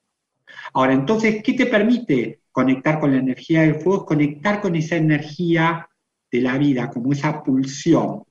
[0.73, 4.05] Ahora, entonces, ¿qué te permite conectar con la energía del fuego?
[4.05, 5.88] Conectar con esa energía
[6.31, 8.23] de la vida, como esa pulsión.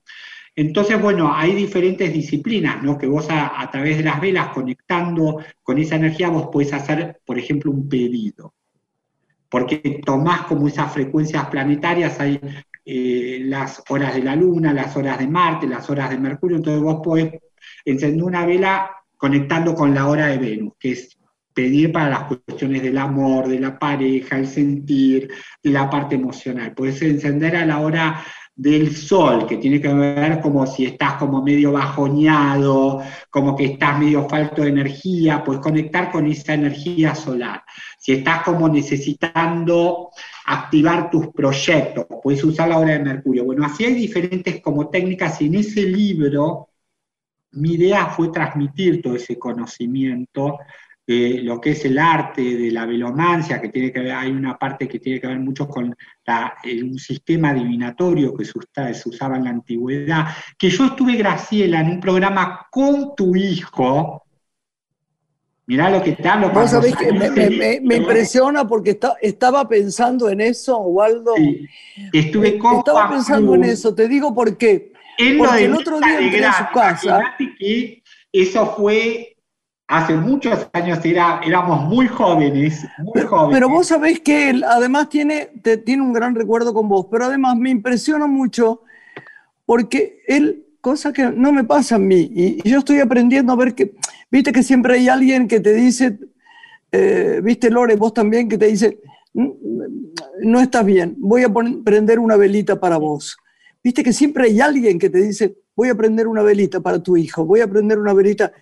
[0.55, 2.99] Entonces, bueno, hay diferentes disciplinas, ¿no?
[2.99, 7.39] Que vos a, través de las velas, conectando con esa energía, vos podés hacer, por
[7.39, 8.55] ejemplo, un pedido.
[9.49, 12.41] Porque tomás como esas frecuencias planetarias, hay
[12.85, 16.83] eh, las horas de la Luna, las horas de Marte, las horas de Mercurio, entonces
[16.83, 17.33] vos podés
[17.85, 21.18] encender una vela conectando con la hora de Venus, que es
[21.59, 25.29] pedir para las cuestiones del amor, de la pareja, el sentir,
[25.65, 26.73] la parte emocional.
[26.73, 31.43] Puedes encender a la hora del sol, que tiene que ver como si estás como
[31.43, 37.65] medio bajoñado, como que estás medio falto de energía, puedes conectar con esa energía solar.
[37.99, 40.11] Si estás como necesitando
[40.47, 43.45] activar tus proyectos, puedes usar la hora de Mercurio.
[43.45, 46.69] Bueno, así hay diferentes como técnicas y en ese libro
[47.51, 50.59] mi idea fue transmitir todo ese conocimiento
[51.09, 54.87] lo que es el arte de la velomancia, que tiene que ver, hay una parte
[54.87, 60.27] que tiene que ver mucho con un sistema adivinatorio que se, usaba en la antigüedad,
[60.59, 64.25] que yo estuve, Graciela, en un programa con tu hijo,
[65.67, 66.49] Mirá lo que te hablo.
[66.49, 71.35] Vos sabés que me, impresiona porque estaba pensando en eso, Waldo.
[72.11, 74.95] Estuve con Estaba pensando en eso, te digo por qué.
[75.37, 77.35] porque el otro día entré a su casa.
[77.59, 78.03] Que
[78.33, 79.38] eso fue
[79.89, 83.57] hace muchos años, era, éramos muy jóvenes, muy jóvenes.
[83.57, 85.51] Pero vos sabés que él además tiene,
[85.85, 88.83] tiene un gran recuerdo con vos, pero además me impresiona mucho
[89.65, 93.75] porque él, cosa que no me pasa a mí, y, yo estoy aprendiendo a ver
[93.75, 93.95] que,
[94.31, 96.19] viste que siempre hay alguien que te dice,
[96.93, 98.99] eh, viste Lore, vos también, que te dice,
[100.43, 101.53] no estás bien, voy a
[101.85, 103.39] prender una velita para vos.
[103.83, 107.17] Viste que siempre hay alguien que te dice, voy a prender una velita para tu
[107.17, 108.53] hijo, voy a prender una velita.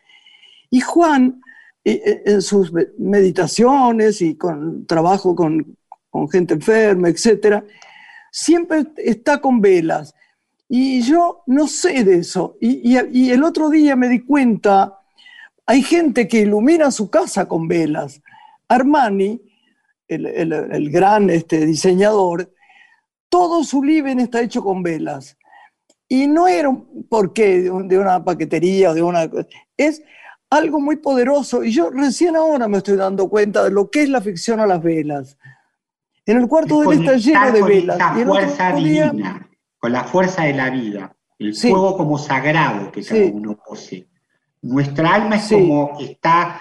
[0.70, 1.40] Y Juan,
[1.84, 5.76] en sus meditaciones y con trabajo con,
[6.10, 7.64] con gente enferma, etcétera,
[8.32, 10.14] siempre está con velas.
[10.68, 12.56] Y yo no sé de eso.
[12.60, 12.96] Y,
[13.30, 14.98] el otro día me di cuenta,
[15.64, 18.20] hay gente que ilumina su casa con velas.
[18.68, 19.40] Armani,
[20.08, 22.52] el, gran este, diseñador,
[23.28, 25.36] todo su living está hecho con velas.
[26.08, 26.76] Y no era
[27.08, 29.30] porque de una paquetería o de una...
[29.76, 30.02] Es
[30.51, 31.64] algo muy poderoso.
[31.64, 34.66] Y yo recién ahora me estoy dando cuenta de lo que es la ficción a
[34.66, 35.36] las velas.
[36.24, 37.99] En el cuarto de él está lleno de velas.
[38.18, 43.26] y fuerza divina con la fuerza de la vida, el fuego como sagrado que cada
[43.26, 44.09] uno posee.
[44.62, 46.61] Nuestra alma es como está,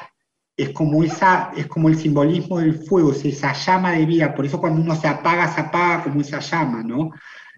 [0.55, 4.35] es como esa, es como el simbolismo del fuego, es esa llama de vida.
[4.35, 7.11] Por eso cuando uno se apaga, se apaga como esa llama, ¿no?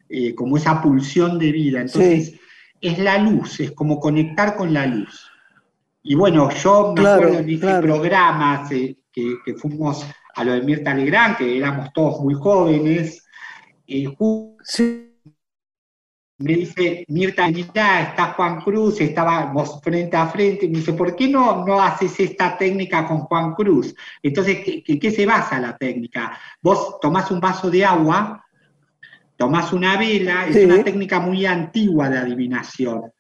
[0.08, 1.82] Eh, como esa pulsión de vida.
[1.82, 2.40] Entonces,
[2.80, 5.27] es la luz, es como conectar con la luz.
[6.10, 10.06] Y bueno, yo me acuerdo en ese programa que, que, fuimos
[10.36, 13.26] a lo de Mirta Legrand, que éramos todos muy jóvenes,
[13.86, 14.16] eh,
[16.40, 21.28] me dice, Mirta, mira, está Juan Cruz, estábamos frente a frente, me dice, ¿por qué
[21.28, 23.94] no, no haces esta técnica con Juan Cruz?
[24.24, 26.40] Entonces, ¿qué, qué se basa la técnica?
[26.62, 28.46] Vos tomás un vaso de agua,
[29.36, 33.12] tomás una vela, es una técnica muy antigua de adivinación,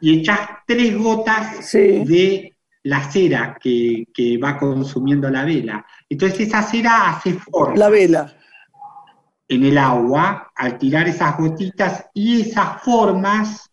[0.00, 5.86] y echás tres gotas de la cera que, que va consumiendo la vela.
[6.08, 7.76] Entonces esa cera hace forma.
[7.76, 8.34] La vela
[9.48, 13.70] en el agua al tirar esas gotitas y esas formas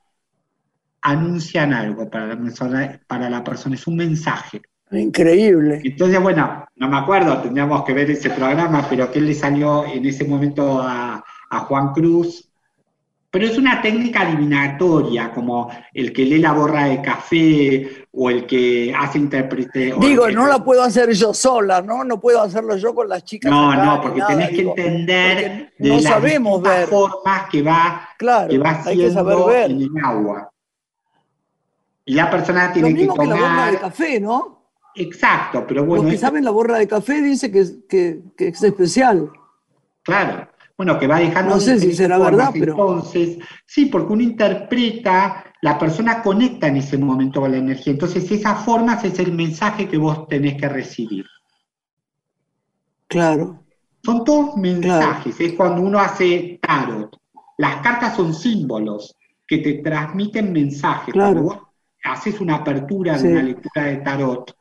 [1.02, 4.62] anuncian algo para la persona, para la persona es un mensaje.
[4.92, 5.82] Increíble.
[5.84, 10.06] Entonces, bueno, no me acuerdo, tendríamos que ver ese programa, pero que le salió en
[10.06, 12.51] ese momento a, a Juan Cruz
[13.32, 18.46] pero es una técnica adivinatoria, como el que lee la borra de café o el
[18.46, 19.96] que hace intérprete.
[20.02, 22.04] Digo, no la puedo hacer yo sola, ¿no?
[22.04, 23.50] No puedo hacerlo yo con las chicas.
[23.50, 25.90] No, no, porque tenés que entender de
[26.62, 26.88] ver.
[26.88, 30.52] formas que va, claro, que va haciendo en el agua.
[32.04, 33.38] Y la persona tiene Lo mismo que tomar.
[33.38, 34.62] Que la borra de café, ¿no?
[34.94, 36.04] Exacto, pero bueno.
[36.04, 39.32] Los que saben la borra de café dice que, que, que es especial.
[40.04, 40.51] Claro,
[40.82, 41.54] bueno, que va dejando...
[41.54, 42.72] No sé si será verdad, pero...
[42.72, 47.94] Entonces, sí, porque uno interpreta, la persona conecta en ese momento con la energía.
[47.94, 51.28] Entonces, esas formas es el mensaje que vos tenés que recibir.
[53.06, 53.64] Claro.
[54.04, 57.16] Son todos mensajes, es cuando uno hace tarot.
[57.60, 59.16] Las cartas son símbolos
[59.48, 61.14] que te transmiten mensajes.
[61.14, 61.58] Cuando vos
[62.04, 64.58] haces una apertura de una lectura de tarot,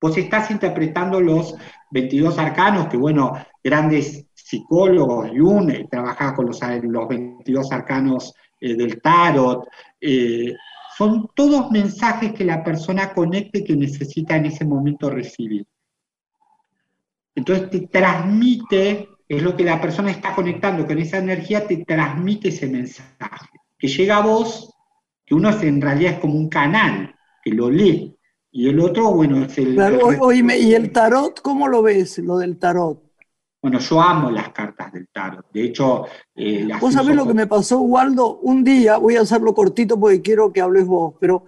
[0.00, 1.54] vos estás interpretando los
[1.92, 4.23] 22 arcanos, que bueno, grandes
[4.54, 9.66] psicólogos, Jung trabajaba con los, los 22 arcanos eh, del tarot,
[10.00, 10.54] eh,
[10.96, 15.66] son todos mensajes que la persona conecte que necesita en ese momento recibir.
[17.34, 22.48] Entonces te transmite, es lo que la persona está conectando con esa energía, te transmite
[22.48, 24.72] ese mensaje, que llega a vos,
[25.26, 28.16] que uno en realidad es como un canal, que lo lee,
[28.52, 29.76] y el otro, bueno, es el...
[30.60, 33.03] ¿y el tarot cómo lo ves, lo del tarot?
[33.64, 35.46] Bueno, yo amo las cartas del tarot.
[35.50, 36.04] De hecho,
[36.36, 38.40] eh, las Vos sabés lo que me pasó, Waldo.
[38.40, 41.46] Un día, voy a hacerlo cortito porque quiero que hables vos, pero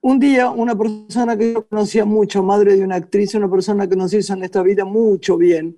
[0.00, 3.94] un día una persona que yo conocía mucho, madre de una actriz, una persona que
[3.94, 5.76] nos hizo en esta vida mucho bien,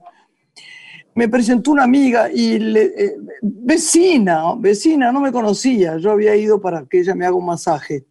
[1.14, 6.58] me presentó una amiga y le, eh, vecina, vecina, no me conocía, yo había ido
[6.62, 8.06] para que ella me haga un masaje.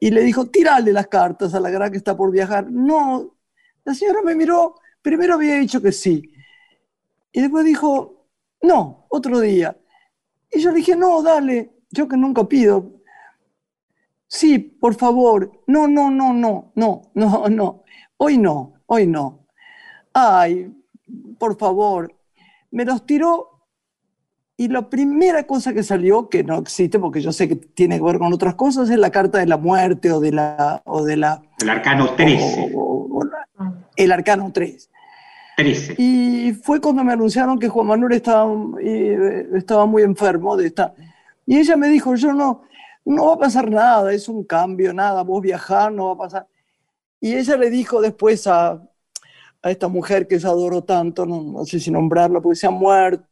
[0.00, 2.68] Y le dijo, tírale las cartas a la gran que está por viajar.
[2.68, 3.36] No,
[3.84, 6.32] la señora me miró, primero había dicho que sí,
[7.34, 8.28] y después dijo,
[8.62, 9.76] no, otro día.
[10.52, 12.92] Y yo le dije, no, dale, yo que nunca pido.
[14.28, 15.50] Sí, por favor.
[15.66, 17.82] No, no, no, no, no, no, no.
[18.18, 19.46] Hoy no, hoy no.
[20.12, 20.72] Ay,
[21.36, 22.14] por favor.
[22.70, 23.66] Me los tiró
[24.56, 28.04] y la primera cosa que salió, que no existe porque yo sé que tiene que
[28.04, 30.82] ver con otras cosas, es la carta de la muerte o de la...
[30.84, 32.72] O de la el arcano 13.
[32.76, 33.24] O,
[33.96, 34.90] el arcano 3.
[35.56, 35.94] 13.
[35.98, 40.94] Y fue cuando me anunciaron que Juan Manuel estaba, eh, estaba muy enfermo de esta.
[41.46, 42.62] Y ella me dijo, yo no,
[43.04, 46.46] no va a pasar nada, es un cambio, nada, vos viajar, no va a pasar.
[47.20, 48.82] Y ella le dijo después a,
[49.62, 52.70] a esta mujer que se adoró tanto, no, no, sé si nombrarla porque se ha
[52.70, 53.24] muerto,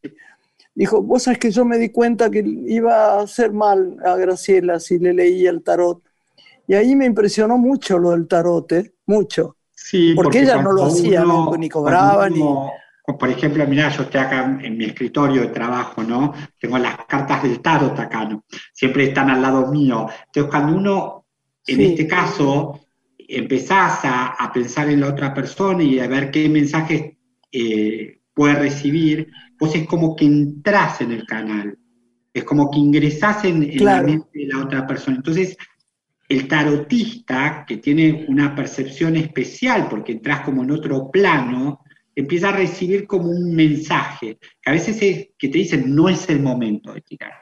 [0.75, 4.81] dijo, vos sabes que yo me di cuenta que iba a hacer mal a Graciela
[4.81, 6.03] si le leía el tarot.
[6.67, 8.95] Y ahí me impresionó mucho lo del tarot, ¿eh?
[9.07, 9.57] mucho.
[9.85, 12.41] Sí, porque, ella no lo hacía, uno, ni cobraba, ni...
[13.19, 16.33] Por ejemplo, mira, yo estoy acá en mi escritorio de trabajo, ¿no?
[16.59, 18.45] Tengo las cartas del tarot acá, ¿no?
[18.73, 20.07] Siempre están al lado mío.
[20.27, 21.27] Entonces, cuando uno,
[21.67, 21.85] en Sí.
[21.85, 22.81] este caso,
[23.19, 27.17] empezás a, a pensar en la otra persona y a ver qué mensajes
[27.51, 29.29] eh, puede recibir,
[29.59, 31.77] vos es como que entras en el canal.
[32.33, 35.17] Es como que ingresás en, en la mente de la otra persona.
[35.17, 35.57] Entonces,
[36.29, 41.81] el tarotista, que tiene una percepción especial porque entras como en otro plano,
[42.15, 46.29] empieza a recibir como un mensaje, que a veces es que te dicen no es
[46.29, 47.33] el momento de tirar.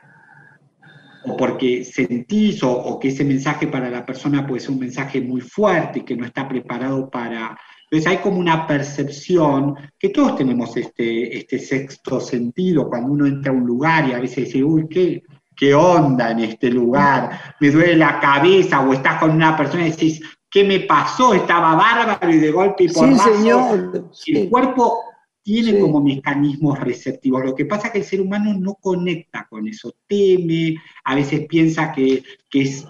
[1.25, 5.21] O porque sentís o, o que ese mensaje para la persona puede ser un mensaje
[5.21, 7.59] muy fuerte y que no está preparado para...
[7.85, 13.53] Entonces hay como una percepción, que todos tenemos este, este sexto sentido cuando uno entra
[13.53, 15.23] a un lugar y a veces dice, uy, ¿qué,
[15.61, 17.55] qué onda en este lugar?
[17.61, 21.35] Me duele la cabeza o estás con una persona y decís, ¿qué me pasó?
[21.35, 23.91] Estaba bárbaro y de golpe y Sí, porrazo señor.
[23.95, 24.49] el sí.
[24.49, 24.99] cuerpo
[25.43, 25.81] tiene Sí.
[25.81, 27.45] como mecanismos receptivos.
[27.45, 31.47] Lo que pasa es que el ser humano no conecta con eso, teme, a veces
[31.47, 32.87] piensa que, que es,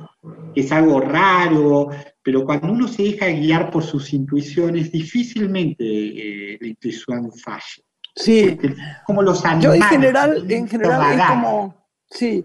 [0.54, 1.88] que es algo raro,
[2.22, 7.82] pero cuando uno se deja guiar por sus intuiciones, difícilmente eh, la intuición falle.
[8.14, 8.56] Sí.
[8.60, 8.74] Porque
[9.06, 9.82] Como los Yo animales.
[9.82, 11.74] en general, tienen en general es como,
[12.10, 12.44] sí.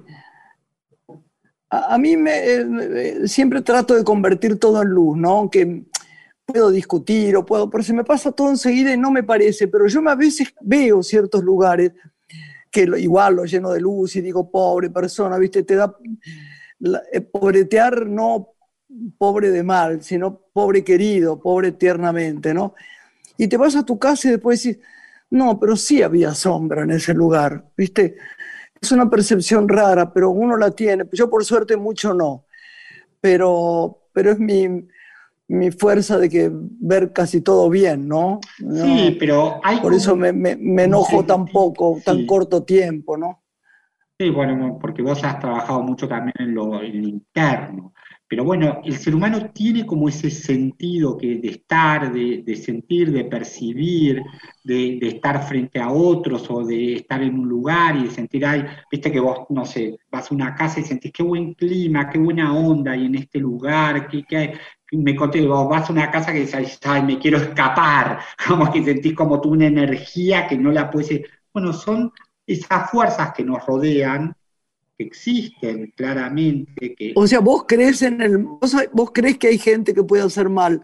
[1.70, 2.66] A, mí me, eh,
[3.24, 5.32] eh, siempre trato de convertir todo en luz, ¿no?
[5.32, 5.84] Aunque
[6.46, 9.88] puedo discutir o puedo, pero se me pasa todo enseguida y no me parece, pero
[9.88, 11.92] yo a veces veo ciertos lugares
[12.72, 15.64] que lo- igual lo lleno de luz y digo, pobre persona, ¿viste?
[15.64, 15.96] Te da,
[17.12, 18.50] eh, pobretear no
[19.18, 22.76] pobre de mal, sino pobre querido, pobre tiernamente, ¿no?
[23.38, 24.82] Y te vas a tu casa y después decís,
[25.32, 28.18] no, pero sí había sombra en ese lugar, ¿viste?
[28.86, 31.06] Es una percepción rara, pero uno la tiene.
[31.12, 32.46] Yo por suerte mucho no,
[33.22, 34.88] pero, pero es mi,
[35.48, 38.40] mi fuerza de que ver casi todo bien, ¿no?
[38.60, 42.18] No, Sí, pero hay por como- eso me, me- me enojo Sí, tan poco, tan
[42.20, 42.28] sí.
[42.28, 43.42] corto tiempo, ¿no?
[44.20, 47.94] Sí, bueno, porque vos has trabajado mucho también en lo, en lo interno.
[48.36, 53.24] Pero bueno, el ser humano tiene como ese sentido que de estar, de, sentir, de
[53.24, 54.22] percibir,
[54.62, 58.66] de, estar frente a otros o de estar en un lugar y de sentir, ay,
[58.92, 62.18] viste que vos, no sé, vas a una casa y sentís qué buen clima, qué
[62.20, 64.60] buena onda hay en este lugar, qué.
[64.92, 68.20] Me conté, vos vas a una casa que dices, ay, me quiero escapar,
[68.50, 71.22] como que sentís como tú una energía que no la puedes...
[71.54, 72.12] Bueno, son
[72.46, 74.36] esas fuerzas que nos rodean,
[74.98, 79.58] que existen claramente, que O sea, vos crees en el, vos, vos crees que hay
[79.58, 80.82] gente que puede hacer mal.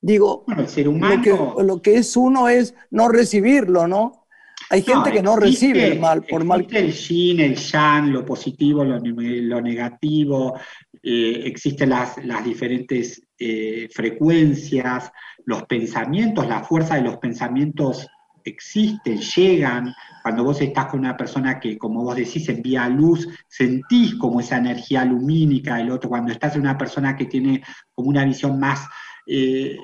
[0.00, 1.22] Digo, bueno, el ser lo humano...
[1.22, 4.26] que, lo que es uno es no recibirlo, ¿no?
[4.68, 8.12] Hay gente que no existe- recibe el mal, por mal existe el yin, el yang,
[8.12, 10.58] lo positivo, lo negativo,
[11.02, 15.12] eh, existen las, las diferentes eh, frecuencias,
[15.44, 18.08] los pensamientos, la fuerza de los pensamientos
[18.44, 19.94] existen, llegan.
[20.26, 24.56] Cuando vos estás con una persona que, como vos decís, envía luz, sentís como esa
[24.56, 26.08] energía lumínica del otro.
[26.10, 27.62] Cuando estás en una persona que tiene
[27.94, 28.88] como una visión más
[29.24, 29.76] eh,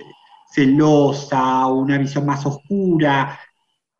[0.52, 3.38] celosa o una visión más oscura,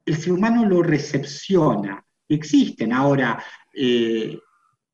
[0.05, 2.05] el ser humano lo recepciona.
[2.29, 3.41] Existen ahora,
[3.73, 4.37] eh,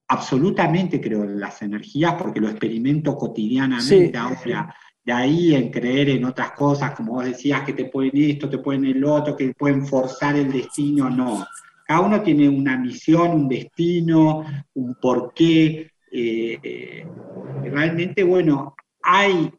[0.08, 4.12] absolutamente creo en las energías, porque lo experimento cotidianamente Sí.
[4.14, 4.74] ahora.
[5.08, 8.58] De ahí en creer en otras cosas, como vos decías, que te pueden esto, te
[8.58, 11.46] pueden el otro, que pueden forzar el destino, no.
[11.86, 14.44] Cada uno tiene una misión, un destino,
[14.74, 15.90] un porqué.
[16.12, 17.06] eh, eh,
[17.62, 19.50] realmente, bueno, hay,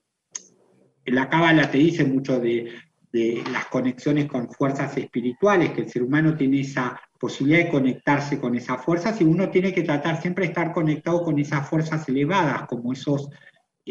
[1.06, 2.72] la cábala te dice mucho de,
[3.12, 8.40] de las conexiones con fuerzas espirituales, que el ser humano tiene esa posibilidad de conectarse
[8.40, 12.08] con esas fuerzas y uno tiene que tratar siempre de estar conectado con esas fuerzas
[12.08, 13.32] elevadas, como esos,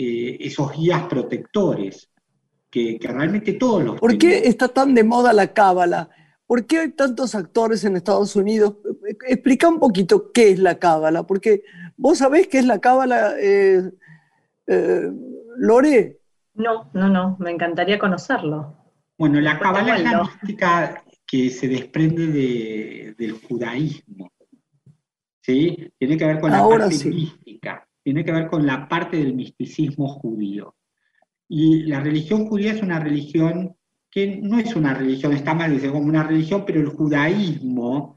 [0.00, 2.10] eh, esos guías protectores,
[2.70, 6.10] que, que realmente todos los ¿Por qué está tan de moda la cábala?
[6.46, 8.76] ¿Por qué hay tantos actores en Estados Unidos?
[9.26, 11.62] Explica un poquito qué es la cábala, porque
[11.96, 13.90] vos sabés qué es la cábala, eh,
[14.66, 15.10] eh,
[15.56, 16.20] Lore.
[16.54, 18.76] No, no, no, me encantaría conocerlo.
[19.18, 24.30] Bueno, la cábala es la mística que se desprende de- del judaísmo.
[25.42, 25.90] ¿sí?
[25.98, 27.08] Tiene que ver con la Ahora parte sí.
[27.08, 30.76] mística, tiene que ver con la parte del misticismo judío.
[31.46, 33.76] Y la religión judía es una religión
[34.10, 38.16] que no es una religión, está mal decir como una religión, pero el judaísmo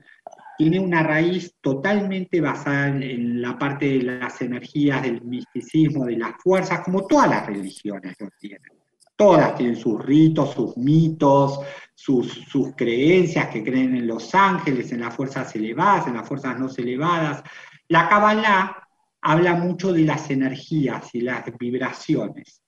[0.58, 6.42] tiene una raíz totalmente basada en la parte de las energías, del misticismo, de las
[6.42, 8.72] fuerzas, como todas las religiones lo tienen.
[9.18, 11.60] Todas tienen sus ritos, sus mitos,
[11.94, 12.46] sus,
[12.78, 17.44] creencias que creen en los ángeles, en las fuerzas elevadas, en las fuerzas no elevadas.
[17.90, 18.81] La Kabbalah
[19.22, 22.62] habla mucho de las energías y las vibraciones.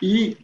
[0.00, 0.36] Y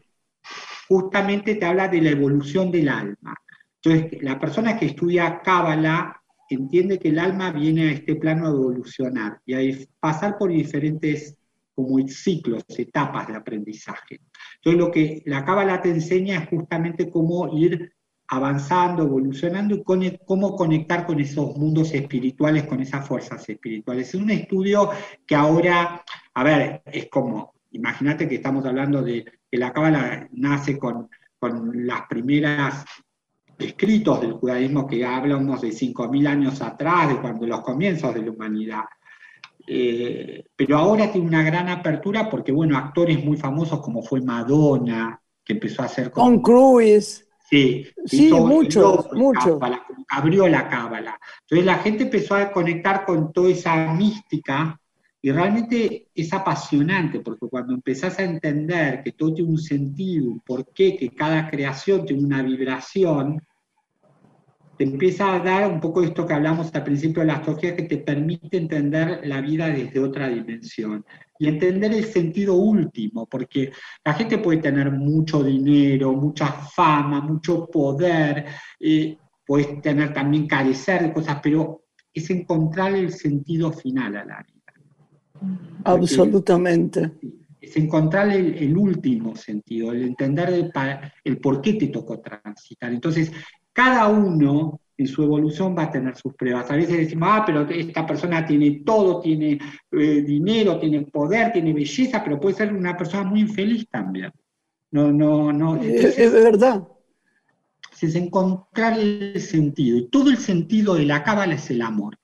[0.89, 3.35] justamente te habla de la evolución del alma.
[3.83, 8.51] Entonces, la persona que estudia Kabbalah entiende que el alma viene a este plano a
[8.51, 11.37] evolucionar y a pasar por diferentes
[11.75, 14.21] como ciclos, etapas de aprendizaje.
[14.57, 17.93] Entonces, lo que la Cábala te enseña es justamente cómo ir
[18.29, 24.09] avanzando, evolucionando y cómo conectar con esos mundos espirituales, con esas fuerzas espirituales.
[24.09, 24.91] Es un estudio
[25.27, 26.05] que ahora,
[26.35, 31.09] a ver, es como, imagínate que estamos hablando de que la Cábala nace con,
[31.39, 32.85] con las primeras
[33.59, 38.31] escritos del judaísmo que hablamos de 5.000 años atrás, de cuando los comienzos de la
[38.31, 38.85] humanidad.
[39.67, 45.21] Eh, pero ahora tiene una gran apertura porque, bueno, actores muy famosos como fue Madonna,
[45.43, 46.11] que empezó a hacer...
[46.11, 47.28] Con Cruise.
[47.49, 49.59] Sí, sí muchos, muchos.
[50.11, 51.19] Abrió la cábala.
[51.41, 54.79] Entonces la gente empezó a conectar con toda esa mística
[55.23, 60.41] y realmente es apasionante, porque cuando empezás a entender que todo tiene un sentido, un
[60.41, 63.43] porqué, que cada creación tiene una vibración,
[64.77, 67.83] te empieza a dar un poco esto que hablamos al principio de la astrología, que
[67.85, 71.05] te permite entender la vida desde otra dimensión
[71.39, 73.73] y entender el sentido último, porque
[74.05, 78.47] la gente puede tener mucho dinero, mucha fama, mucho poder,
[78.81, 79.17] eh,
[79.47, 84.59] puedes tener también carecer de cosas, pero es encontrar el sentido final a la vida.
[85.85, 87.13] Absolutamente.
[87.61, 90.73] Es encontrar el, último sentido, el entender el,
[91.25, 92.93] el por qué te tocó transitar.
[92.93, 93.33] Entonces,
[93.73, 96.69] cada uno en su evolución va a tener sus pruebas.
[96.71, 99.59] A veces decimos, ah, pero esta persona tiene todo, tiene
[99.93, 104.33] eh, dinero, tiene poder, tiene belleza, pero puede ser una persona muy infeliz también.
[104.91, 105.77] No, no, no.
[105.77, 106.83] es, verdad.
[108.01, 109.99] Es encontrar el sentido.
[109.99, 112.19] Y todo el sentido de la cábala es el amor.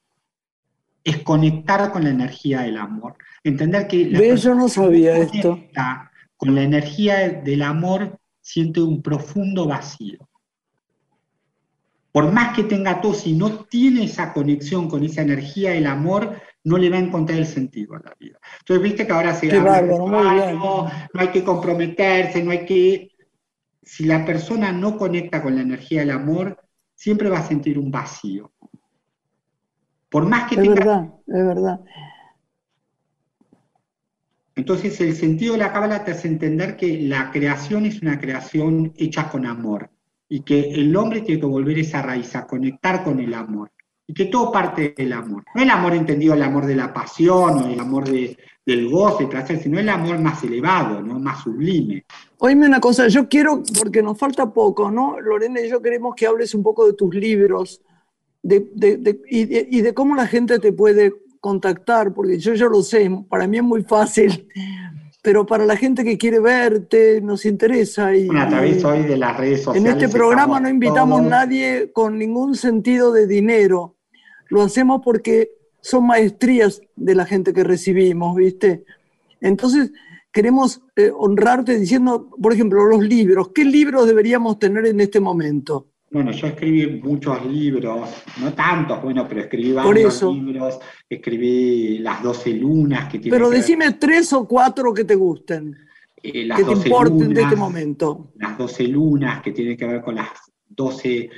[1.05, 3.17] Es conectar con la energía del amor.
[3.45, 5.63] Entender que la yo no sabía esto.
[6.37, 10.29] Con la energía del amor siente un profundo vacío
[12.15, 16.41] por más que tenga todo, si no tiene esa conexión con esa energía del amor,
[16.63, 18.39] no le va a encontrar el sentido a la vida.
[18.61, 23.09] Entonces, viste que ahora se habla no, hay que comprometerse, no hay que...
[23.83, 26.57] Si la persona no conecta con la energía del amor,
[26.95, 28.53] siempre va a sentir un vacío.
[30.09, 31.81] Por más que es verdad, es verdad.
[34.55, 38.93] Entonces, el sentido de la cábala te hace entender que la creación es una creación
[38.97, 39.91] hecha con amor
[40.35, 43.71] y que el hombre tiene que volver esa raíz, a conectar con el amor,
[44.05, 45.45] y que todo parte del amor.
[45.55, 49.29] No el amor entendido, el amor de la pasión o el amor de, del goce,
[49.29, 51.21] placer, sino el amor más elevado, ¿no?
[51.21, 52.05] más sublime.
[52.39, 55.21] Oíme una cosa, yo quiero, porque nos falta poco, ¿no?
[55.21, 57.81] Lorena y yo queremos que hables un poco de tus libros
[58.43, 58.67] de,
[59.31, 63.47] y, y, de cómo la gente te puede contactar, porque yo ya lo sé, para
[63.47, 64.49] mí es muy fácil
[65.25, 68.15] pero para la gente que quiere verte, nos interesa.
[68.15, 69.95] Y, a través hoy de las redes sociales.
[69.95, 73.97] En este programa no invitamos a nadie con ningún sentido de dinero.
[74.51, 78.85] Lo hacemos porque son maestrías de la gente que recibimos, ¿viste?
[79.41, 79.93] Entonces,
[80.31, 83.49] queremos eh, honrarte diciendo, por ejemplo, los libros.
[83.55, 85.87] ¿Qué libros deberíamos tener en este momento?
[86.15, 88.09] Bueno, yo escribí muchos libros,
[88.41, 94.33] no tantos, bueno, pero escribí varios libros, escribí Las Doce Lunas que Pero decime tres
[94.33, 95.77] o cuatro que te gusten,
[96.23, 98.31] eh, que te importen de este momento.
[98.37, 100.29] Las Doce Lunas, que tienen que ver con las
[100.69, 101.31] doce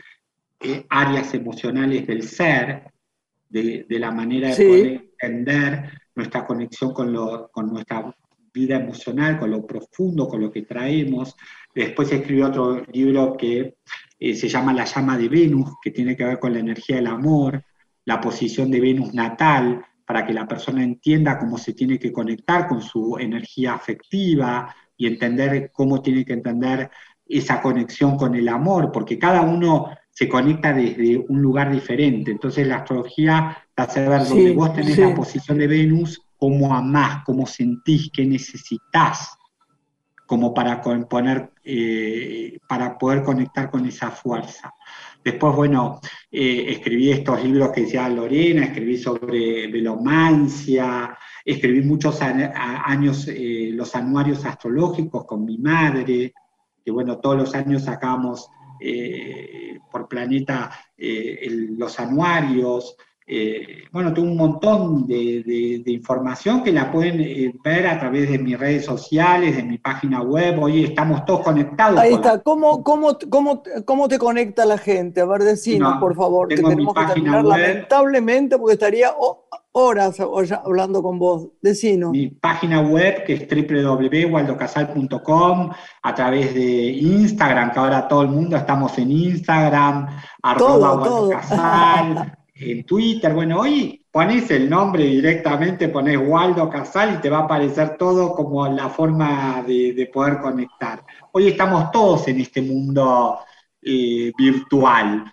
[0.61, 2.83] eh, áreas emocionales del ser,
[3.49, 8.15] de, la manera de poder entender nuestra conexión con, lo, con nuestra
[8.53, 11.35] vida emocional, con lo profundo, con lo que traemos.
[11.77, 13.77] Después escribí otro libro que
[14.19, 17.07] eh, se llama La llama de Venus, que tiene que ver con la energía del
[17.07, 17.63] amor,
[18.07, 22.67] la posición de Venus natal, para que la persona entienda cómo se tiene que conectar
[22.67, 26.91] con su energía afectiva y entender cómo tiene que entender
[27.29, 32.31] esa conexión con el amor, porque cada uno se conecta desde un lugar diferente.
[32.31, 37.23] Entonces la astrología te hace ver donde vos tenés la posición de Venus, cómo amás,
[37.27, 39.37] cómo sentís, qué necesitas
[40.27, 44.75] como para componer, eh, para poder conectar con esa fuerza.
[45.25, 46.01] Después, bueno,
[46.31, 53.95] eh, escribí estos libros que decía Lorena, escribí sobre velomancia, escribí muchos años eh, los
[53.95, 56.35] anuarios astrológicos con mi madre,
[56.85, 58.51] que bueno, todos los años sacamos
[59.91, 62.95] por planeta los anuarios,
[63.29, 68.39] eh, bueno, tengo un montón de, información que la pueden eh, ver a través de
[68.39, 70.63] mis redes sociales, de mi página web.
[70.63, 71.99] Hoy estamos todos conectados.
[71.99, 72.41] Ahí está.
[72.41, 75.23] ¿Cómo, cómo, cómo, cómo te conecta la gente?
[75.23, 79.11] A ver, decinos, por favor, que tenemos que terminar lamentablemente porque estaría
[79.73, 80.21] horas
[80.65, 81.49] hablando con vos.
[81.61, 82.13] Decinos.
[82.13, 85.71] Mi página web, que es www.waldocasal.com,
[86.03, 90.07] a través de Instagram, que ahora todo el mundo estamos en Instagram,
[90.43, 91.33] arroba todo,
[92.59, 93.33] en Twitter.
[93.35, 98.33] Bueno, hoy pones el nombre directamente, pones Waldo Casal y te va a aparecer todo
[98.35, 101.05] como la forma de, poder conectar.
[101.33, 103.39] Hoy estamos todos en este mundo
[103.83, 105.33] eh, virtual.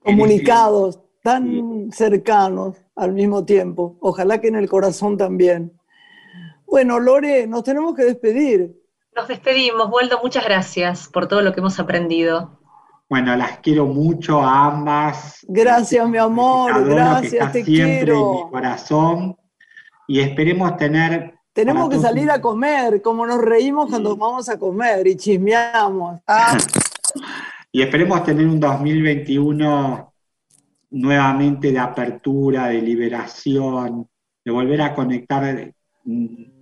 [0.00, 3.96] Comunicados, tan cercanos al mismo tiempo.
[4.00, 5.72] Ojalá que en el corazón también.
[6.66, 8.80] Bueno, Lore, nos tenemos que despedir.
[9.16, 12.59] Nos despedimos, Waldo, muchas gracias por todo lo que hemos aprendido.
[13.10, 15.44] Bueno, las quiero mucho a ambas.
[15.48, 18.14] Gracias, mi amor, gracias, te siempre quiero.
[18.14, 19.36] En mi corazón.
[20.06, 21.34] Y esperemos tener.
[21.52, 26.20] Tenemos que salir a comer, como nos reímos cuando vamos a comer y chismeamos.
[26.28, 26.56] Ah.
[27.72, 30.12] y esperemos tener un 2021
[30.90, 34.08] nuevamente de apertura, de liberación,
[34.44, 35.72] de volver a conectar,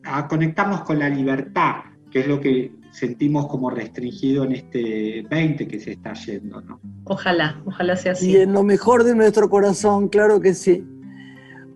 [0.04, 1.74] a conectarnos con la libertad,
[2.10, 6.80] que es lo que sentimos como restringido en este 20 que se está yendo, ¿no?
[7.04, 8.32] Ojalá, ojalá sea así.
[8.32, 10.84] Y en lo mejor de nuestro corazón, claro que sí.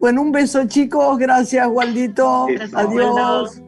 [0.00, 3.62] Bueno, un beso chicos, gracias Waldito, adiós.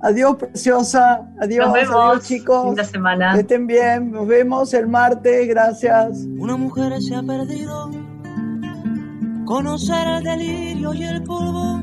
[0.00, 1.28] Adiós, preciosa.
[1.40, 1.96] Adiós, nos vemos.
[1.96, 2.66] adiós, chicos.
[2.66, 3.34] Linda semana.
[3.34, 4.12] Que estén bien.
[4.12, 5.48] Nos vemos el martes.
[5.48, 6.24] Gracias.
[6.38, 7.90] Una mujer se ha perdido.
[9.44, 11.82] Conocer el delirio y el polvo